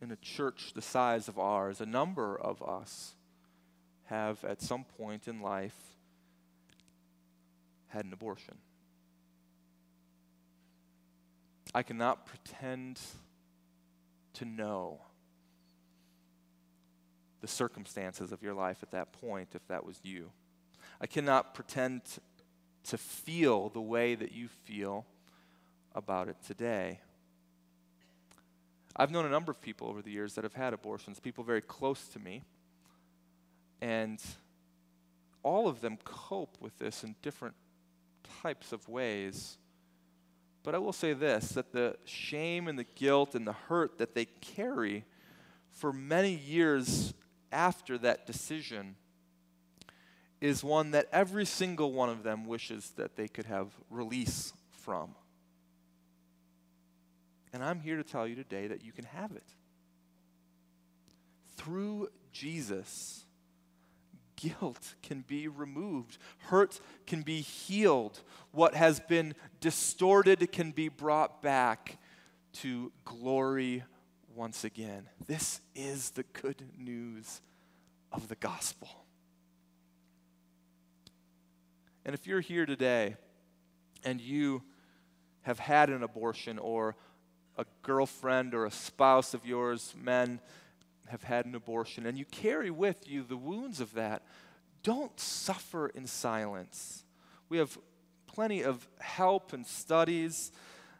in 0.00 0.10
a 0.10 0.16
church 0.16 0.72
the 0.74 0.82
size 0.82 1.28
of 1.28 1.38
ours, 1.38 1.80
a 1.80 1.86
number 1.86 2.36
of 2.38 2.62
us 2.62 3.14
have 4.04 4.44
at 4.44 4.62
some 4.62 4.84
point 4.84 5.26
in 5.26 5.40
life 5.40 5.76
had 7.88 8.04
an 8.04 8.12
abortion. 8.12 8.56
I 11.74 11.82
cannot 11.82 12.26
pretend 12.26 13.00
to 14.34 14.44
know 14.44 15.00
the 17.40 17.48
circumstances 17.48 18.32
of 18.32 18.42
your 18.42 18.54
life 18.54 18.78
at 18.82 18.90
that 18.92 19.12
point 19.12 19.50
if 19.54 19.66
that 19.68 19.84
was 19.84 19.98
you. 20.02 20.30
I 21.00 21.06
cannot 21.06 21.54
pretend 21.54 22.02
to 22.84 22.98
feel 22.98 23.68
the 23.68 23.80
way 23.80 24.14
that 24.14 24.32
you 24.32 24.48
feel 24.48 25.06
about 25.94 26.28
it 26.28 26.36
today. 26.46 27.00
I've 28.98 29.10
known 29.10 29.26
a 29.26 29.30
number 29.30 29.52
of 29.52 29.60
people 29.60 29.88
over 29.88 30.00
the 30.00 30.10
years 30.10 30.34
that 30.34 30.44
have 30.44 30.54
had 30.54 30.72
abortions, 30.72 31.20
people 31.20 31.44
very 31.44 31.60
close 31.60 32.08
to 32.08 32.18
me. 32.18 32.42
And 33.82 34.18
all 35.42 35.68
of 35.68 35.82
them 35.82 35.98
cope 36.02 36.56
with 36.60 36.78
this 36.78 37.04
in 37.04 37.14
different 37.20 37.54
types 38.42 38.72
of 38.72 38.88
ways. 38.88 39.58
But 40.62 40.74
I 40.74 40.78
will 40.78 40.94
say 40.94 41.12
this 41.12 41.50
that 41.50 41.72
the 41.72 41.96
shame 42.04 42.68
and 42.68 42.78
the 42.78 42.86
guilt 42.94 43.34
and 43.34 43.46
the 43.46 43.52
hurt 43.52 43.98
that 43.98 44.14
they 44.14 44.24
carry 44.24 45.04
for 45.70 45.92
many 45.92 46.34
years 46.34 47.12
after 47.52 47.98
that 47.98 48.26
decision 48.26 48.96
is 50.40 50.64
one 50.64 50.90
that 50.92 51.06
every 51.12 51.44
single 51.44 51.92
one 51.92 52.08
of 52.08 52.22
them 52.22 52.46
wishes 52.46 52.92
that 52.96 53.16
they 53.16 53.28
could 53.28 53.46
have 53.46 53.68
release 53.90 54.52
from. 54.70 55.14
And 57.56 57.64
I'm 57.64 57.80
here 57.80 57.96
to 57.96 58.04
tell 58.04 58.28
you 58.28 58.34
today 58.34 58.66
that 58.66 58.84
you 58.84 58.92
can 58.92 59.06
have 59.06 59.32
it. 59.32 59.54
Through 61.56 62.10
Jesus, 62.30 63.24
guilt 64.36 64.94
can 65.02 65.22
be 65.22 65.48
removed, 65.48 66.18
hurt 66.48 66.78
can 67.06 67.22
be 67.22 67.40
healed, 67.40 68.20
what 68.52 68.74
has 68.74 69.00
been 69.00 69.34
distorted 69.62 70.52
can 70.52 70.70
be 70.70 70.90
brought 70.90 71.40
back 71.40 71.96
to 72.56 72.92
glory 73.06 73.82
once 74.34 74.62
again. 74.62 75.08
This 75.26 75.62
is 75.74 76.10
the 76.10 76.24
good 76.34 76.62
news 76.76 77.40
of 78.12 78.28
the 78.28 78.36
gospel. 78.36 79.06
And 82.04 82.14
if 82.14 82.26
you're 82.26 82.40
here 82.40 82.66
today 82.66 83.16
and 84.04 84.20
you 84.20 84.62
have 85.40 85.58
had 85.58 85.88
an 85.88 86.02
abortion 86.02 86.58
or 86.58 86.96
a 87.56 87.64
girlfriend 87.82 88.54
or 88.54 88.66
a 88.66 88.70
spouse 88.70 89.34
of 89.34 89.46
yours, 89.46 89.94
men, 90.00 90.40
have 91.08 91.22
had 91.22 91.46
an 91.46 91.54
abortion, 91.54 92.06
and 92.06 92.18
you 92.18 92.24
carry 92.24 92.70
with 92.70 93.08
you 93.08 93.22
the 93.22 93.36
wounds 93.36 93.80
of 93.80 93.94
that, 93.94 94.22
don't 94.82 95.18
suffer 95.18 95.88
in 95.88 96.06
silence. 96.06 97.04
We 97.48 97.58
have 97.58 97.78
plenty 98.26 98.62
of 98.62 98.86
help 98.98 99.52
and 99.52 99.66
studies, 99.66 100.52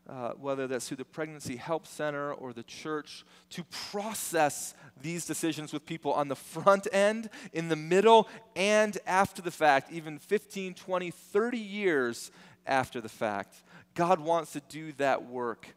uh, 0.09 0.31
whether 0.33 0.67
that's 0.67 0.89
through 0.89 0.99
the 0.99 1.05
Pregnancy 1.05 1.57
Help 1.57 1.87
Center 1.87 2.33
or 2.33 2.53
the 2.53 2.63
church, 2.63 3.25
to 3.51 3.65
process 3.91 4.75
these 5.01 5.27
decisions 5.27 5.73
with 5.73 5.85
people 5.85 6.13
on 6.13 6.29
the 6.29 6.37
front 6.37 6.87
end, 6.93 7.29
in 7.53 7.69
the 7.69 7.77
middle, 7.77 8.29
and 8.55 8.97
after 9.07 9.43
the 9.43 9.51
fact, 9.51 9.93
even 9.93 10.19
15, 10.19 10.75
20, 10.75 11.11
30 11.11 11.59
years 11.59 12.31
after 12.67 13.01
the 13.01 13.09
fact. 13.09 13.63
God 13.95 14.21
wants 14.21 14.53
to 14.53 14.61
do 14.61 14.93
that 14.93 15.25
work 15.25 15.75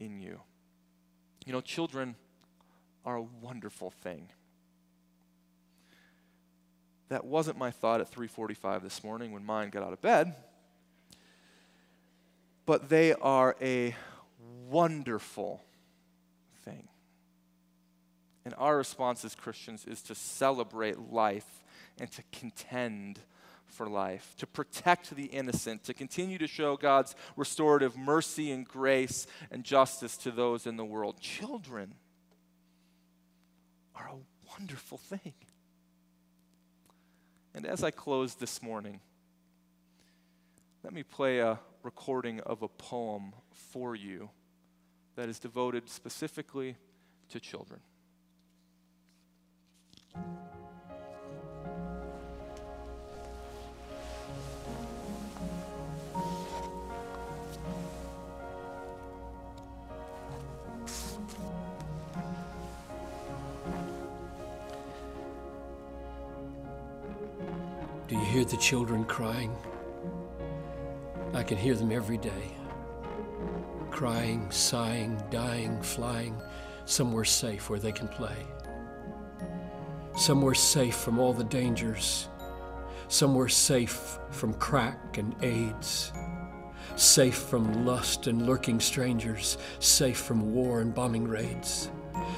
in 0.00 0.20
you. 0.20 0.40
You 1.46 1.52
know, 1.52 1.60
children 1.60 2.16
are 3.04 3.16
a 3.16 3.22
wonderful 3.22 3.90
thing. 3.90 4.30
That 7.08 7.24
wasn't 7.24 7.58
my 7.58 7.70
thought 7.70 8.00
at 8.00 8.08
3:45 8.10 8.82
this 8.82 9.04
morning 9.04 9.32
when 9.32 9.44
mine 9.44 9.70
got 9.70 9.82
out 9.82 9.92
of 9.92 10.00
bed. 10.00 10.34
But 12.66 12.88
they 12.88 13.14
are 13.14 13.56
a 13.60 13.94
wonderful 14.68 15.64
thing. 16.64 16.88
And 18.44 18.54
our 18.56 18.76
response 18.76 19.24
as 19.24 19.34
Christians 19.34 19.84
is 19.84 20.02
to 20.02 20.14
celebrate 20.14 20.98
life 20.98 21.64
and 21.98 22.10
to 22.12 22.22
contend 22.32 23.20
for 23.70 23.88
life, 23.88 24.34
to 24.38 24.46
protect 24.46 25.14
the 25.14 25.26
innocent, 25.26 25.84
to 25.84 25.94
continue 25.94 26.38
to 26.38 26.46
show 26.46 26.76
God's 26.76 27.14
restorative 27.36 27.96
mercy 27.96 28.50
and 28.50 28.66
grace 28.66 29.26
and 29.50 29.64
justice 29.64 30.16
to 30.18 30.30
those 30.30 30.66
in 30.66 30.76
the 30.76 30.84
world. 30.84 31.20
Children 31.20 31.94
are 33.94 34.08
a 34.08 34.50
wonderful 34.50 34.98
thing. 34.98 35.34
And 37.54 37.66
as 37.66 37.82
I 37.82 37.90
close 37.90 38.34
this 38.34 38.62
morning, 38.62 39.00
let 40.82 40.92
me 40.92 41.02
play 41.02 41.40
a 41.40 41.58
recording 41.82 42.40
of 42.40 42.62
a 42.62 42.68
poem 42.68 43.32
for 43.72 43.94
you 43.94 44.30
that 45.16 45.28
is 45.28 45.38
devoted 45.38 45.88
specifically 45.88 46.76
to 47.30 47.40
children. 47.40 47.80
Hear 68.30 68.44
the 68.44 68.56
children 68.56 69.04
crying? 69.04 69.52
I 71.34 71.42
can 71.42 71.58
hear 71.58 71.74
them 71.74 71.90
every 71.90 72.16
day. 72.16 72.56
Crying, 73.90 74.48
sighing, 74.52 75.20
dying, 75.30 75.82
flying, 75.82 76.40
somewhere 76.84 77.24
safe 77.24 77.68
where 77.68 77.80
they 77.80 77.90
can 77.90 78.06
play. 78.06 78.36
Somewhere 80.16 80.54
safe 80.54 80.94
from 80.94 81.18
all 81.18 81.32
the 81.32 81.42
dangers. 81.42 82.28
Somewhere 83.08 83.48
safe 83.48 84.20
from 84.30 84.54
crack 84.54 85.18
and 85.18 85.34
AIDS. 85.42 86.12
Safe 86.94 87.34
from 87.34 87.84
lust 87.84 88.28
and 88.28 88.46
lurking 88.46 88.78
strangers. 88.78 89.58
Safe 89.80 90.18
from 90.18 90.54
war 90.54 90.82
and 90.82 90.94
bombing 90.94 91.26
raids 91.26 91.90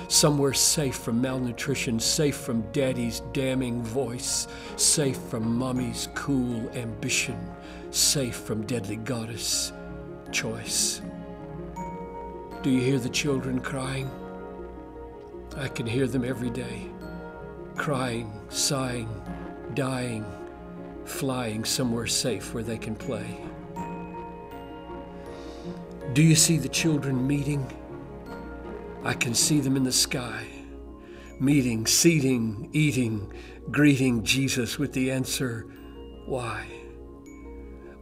somewhere 0.08 0.52
safe 0.52 0.96
from 0.96 1.20
malnutrition, 1.20 1.98
safe 1.98 2.36
from 2.36 2.62
daddy's 2.72 3.20
damning 3.32 3.82
voice, 3.82 4.48
safe 4.76 5.18
from 5.30 5.56
mommy's 5.56 6.08
cool 6.14 6.70
ambition, 6.74 7.38
safe 7.90 8.36
from 8.36 8.66
deadly 8.66 8.96
goddess 8.96 9.72
choice. 10.30 11.02
Do 12.62 12.70
you 12.70 12.80
hear 12.80 12.98
the 12.98 13.08
children 13.08 13.60
crying? 13.60 14.10
I 15.56 15.68
can 15.68 15.86
hear 15.86 16.06
them 16.06 16.24
every 16.24 16.50
day, 16.50 16.86
crying, 17.76 18.32
sighing, 18.48 19.08
dying, 19.74 20.24
flying 21.04 21.64
somewhere 21.64 22.06
safe 22.06 22.54
where 22.54 22.62
they 22.62 22.78
can 22.78 22.94
play. 22.94 23.38
Do 26.14 26.22
you 26.22 26.34
see 26.34 26.58
the 26.58 26.68
children 26.68 27.26
meeting? 27.26 27.66
I 29.04 29.14
can 29.14 29.34
see 29.34 29.58
them 29.58 29.76
in 29.76 29.82
the 29.82 29.90
sky, 29.90 30.46
meeting, 31.40 31.86
seating, 31.86 32.68
eating, 32.72 33.32
greeting 33.68 34.22
Jesus 34.22 34.78
with 34.78 34.92
the 34.92 35.10
answer, 35.10 35.66
Why? 36.26 36.64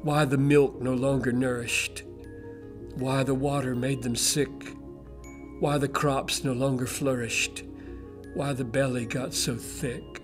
Why 0.03 0.27
the 0.27 0.37
milk 0.37 0.83
no 0.83 0.93
longer 0.93 1.33
nourished? 1.33 2.03
Why 2.97 3.23
the 3.23 3.35
water 3.35 3.75
made 3.75 4.03
them 4.03 4.15
sick? 4.15 4.77
Why 5.59 5.79
the 5.79 5.89
crops 5.89 6.45
no 6.45 6.53
longer 6.53 6.87
flourished? 6.87 7.65
Why 8.35 8.53
the 8.53 8.65
belly 8.65 9.07
got 9.07 9.33
so 9.33 9.57
thick? 9.57 10.21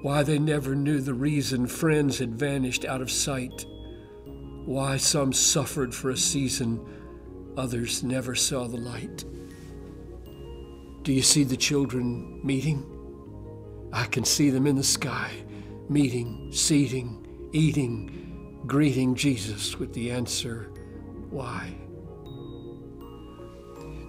Why 0.00 0.22
they 0.22 0.38
never 0.38 0.74
knew 0.74 1.00
the 1.00 1.14
reason 1.14 1.66
friends 1.66 2.18
had 2.18 2.38
vanished 2.38 2.86
out 2.86 3.02
of 3.02 3.10
sight? 3.10 3.66
Why 4.64 4.96
some 4.96 5.34
suffered 5.34 5.94
for 5.94 6.08
a 6.08 6.16
season, 6.16 6.80
others 7.58 8.02
never 8.02 8.34
saw 8.34 8.66
the 8.66 8.78
light? 8.78 9.24
Do 11.02 11.12
you 11.12 11.22
see 11.22 11.42
the 11.42 11.56
children 11.56 12.38
meeting? 12.44 12.86
I 13.92 14.04
can 14.04 14.24
see 14.24 14.50
them 14.50 14.68
in 14.68 14.76
the 14.76 14.84
sky, 14.84 15.32
meeting, 15.88 16.52
seating, 16.52 17.26
eating, 17.50 18.62
greeting 18.68 19.16
Jesus 19.16 19.76
with 19.80 19.92
the 19.94 20.12
answer, 20.12 20.70
Why? 21.28 21.74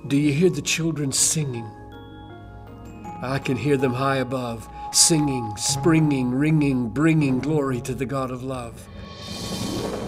Do 0.05 0.17
you 0.17 0.33
hear 0.33 0.51
the 0.51 0.61
children 0.61 1.11
singing? 1.11 1.65
I 3.23 3.39
can 3.43 3.57
hear 3.57 3.77
them 3.77 3.93
high 3.93 4.17
above, 4.17 4.69
singing, 4.91 5.51
springing, 5.57 6.29
ringing, 6.29 6.89
bringing 6.89 7.39
glory 7.39 7.81
to 7.81 7.95
the 7.95 8.05
God 8.05 8.29
of 8.29 8.43
love. 8.43 8.87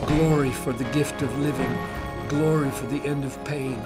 Glory 0.06 0.52
for 0.52 0.71
the 0.71 0.84
gift 0.91 1.24
of 1.24 1.36
living, 1.39 1.76
glory 2.28 2.69
for 2.69 2.86
the 2.86 3.02
end 3.08 3.24
of 3.24 3.43
pain 3.43 3.82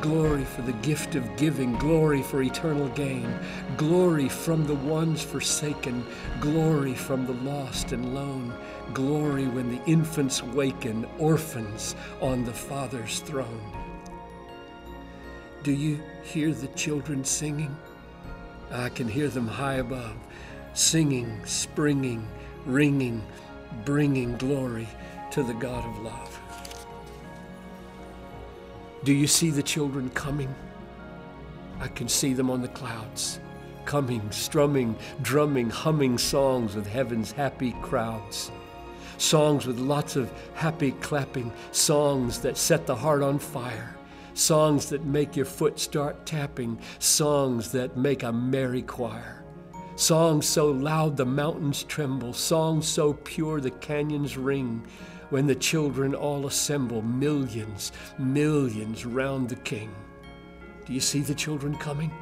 glory 0.00 0.44
for 0.44 0.62
the 0.62 0.72
gift 0.74 1.14
of 1.14 1.36
giving, 1.36 1.76
glory 1.76 2.22
for 2.22 2.42
eternal 2.42 2.88
gain, 2.90 3.32
glory 3.76 4.28
from 4.28 4.66
the 4.66 4.74
ones 4.74 5.22
forsaken, 5.22 6.04
glory 6.40 6.94
from 6.94 7.26
the 7.26 7.32
lost 7.32 7.92
and 7.92 8.14
lone, 8.14 8.54
glory 8.94 9.46
when 9.46 9.70
the 9.70 9.84
infants 9.84 10.42
waken, 10.42 11.06
orphans 11.18 11.94
on 12.20 12.44
the 12.44 12.52
Father's 12.52 13.20
throne. 13.20 13.60
Do 15.62 15.72
you 15.72 16.00
hear 16.22 16.52
the 16.52 16.68
children 16.68 17.24
singing? 17.24 17.76
I 18.70 18.88
can 18.88 19.08
hear 19.08 19.28
them 19.28 19.48
high 19.48 19.74
above, 19.74 20.16
singing, 20.72 21.44
springing, 21.44 22.26
ringing, 22.64 23.22
bringing 23.84 24.36
glory 24.38 24.88
to 25.32 25.42
the 25.42 25.54
God 25.54 25.84
of 25.84 26.02
love. 26.02 26.39
Do 29.02 29.14
you 29.14 29.26
see 29.26 29.48
the 29.48 29.62
children 29.62 30.10
coming? 30.10 30.54
I 31.80 31.88
can 31.88 32.06
see 32.06 32.34
them 32.34 32.50
on 32.50 32.60
the 32.60 32.68
clouds, 32.68 33.40
coming, 33.86 34.30
strumming, 34.30 34.94
drumming, 35.22 35.70
humming 35.70 36.18
songs 36.18 36.74
with 36.74 36.86
heaven's 36.86 37.32
happy 37.32 37.74
crowds. 37.80 38.50
Songs 39.16 39.66
with 39.66 39.78
lots 39.78 40.16
of 40.16 40.30
happy 40.52 40.92
clapping, 40.92 41.50
songs 41.72 42.40
that 42.40 42.58
set 42.58 42.86
the 42.86 42.94
heart 42.94 43.22
on 43.22 43.38
fire, 43.38 43.96
songs 44.34 44.90
that 44.90 45.06
make 45.06 45.34
your 45.34 45.46
foot 45.46 45.78
start 45.78 46.26
tapping, 46.26 46.78
songs 46.98 47.72
that 47.72 47.96
make 47.96 48.22
a 48.22 48.30
merry 48.30 48.82
choir. 48.82 49.42
Songs 49.96 50.46
so 50.46 50.70
loud 50.70 51.16
the 51.16 51.24
mountains 51.24 51.84
tremble, 51.84 52.34
songs 52.34 52.86
so 52.86 53.14
pure 53.14 53.62
the 53.62 53.70
canyons 53.70 54.36
ring, 54.36 54.86
when 55.30 55.46
the 55.46 55.54
children 55.54 56.14
all 56.14 56.46
assemble, 56.46 57.02
millions, 57.02 57.92
millions 58.18 59.06
round 59.06 59.48
the 59.48 59.56
king. 59.56 59.94
Do 60.84 60.92
you 60.92 61.00
see 61.00 61.20
the 61.20 61.34
children 61.34 61.76
coming? 61.76 62.12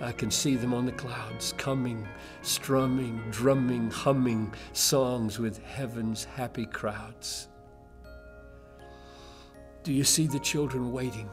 I 0.00 0.12
can 0.12 0.30
see 0.30 0.56
them 0.56 0.74
on 0.74 0.84
the 0.84 0.92
clouds, 0.92 1.54
coming, 1.56 2.06
strumming, 2.42 3.22
drumming, 3.30 3.90
humming 3.90 4.52
songs 4.72 5.38
with 5.38 5.62
heaven's 5.64 6.24
happy 6.24 6.66
crowds. 6.66 7.48
Do 9.84 9.92
you 9.92 10.04
see 10.04 10.26
the 10.26 10.40
children 10.40 10.92
waiting? 10.92 11.30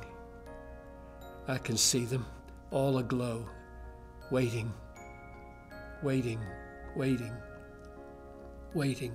I 1.48 1.58
can 1.58 1.76
see 1.76 2.06
them 2.06 2.26
all 2.72 3.00
aglow, 3.00 3.50
waiting, 4.30 4.72
waiting, 6.04 6.40
waiting, 6.96 7.34
waiting 8.74 9.14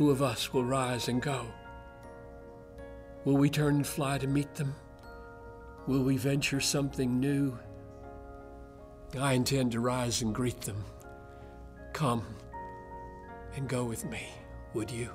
who 0.00 0.08
of 0.08 0.22
us 0.22 0.50
will 0.50 0.64
rise 0.64 1.08
and 1.08 1.20
go? 1.20 1.44
Will 3.26 3.36
we 3.36 3.50
turn 3.50 3.74
and 3.74 3.86
fly 3.86 4.16
to 4.16 4.26
meet 4.26 4.54
them? 4.54 4.74
Will 5.86 6.02
we 6.02 6.16
venture 6.16 6.58
something 6.58 7.20
new? 7.20 7.58
I 9.20 9.34
intend 9.34 9.72
to 9.72 9.80
rise 9.80 10.22
and 10.22 10.34
greet 10.34 10.62
them. 10.62 10.82
Come 11.92 12.24
and 13.54 13.68
go 13.68 13.84
with 13.84 14.06
me, 14.06 14.26
would 14.72 14.90
you? 14.90 15.10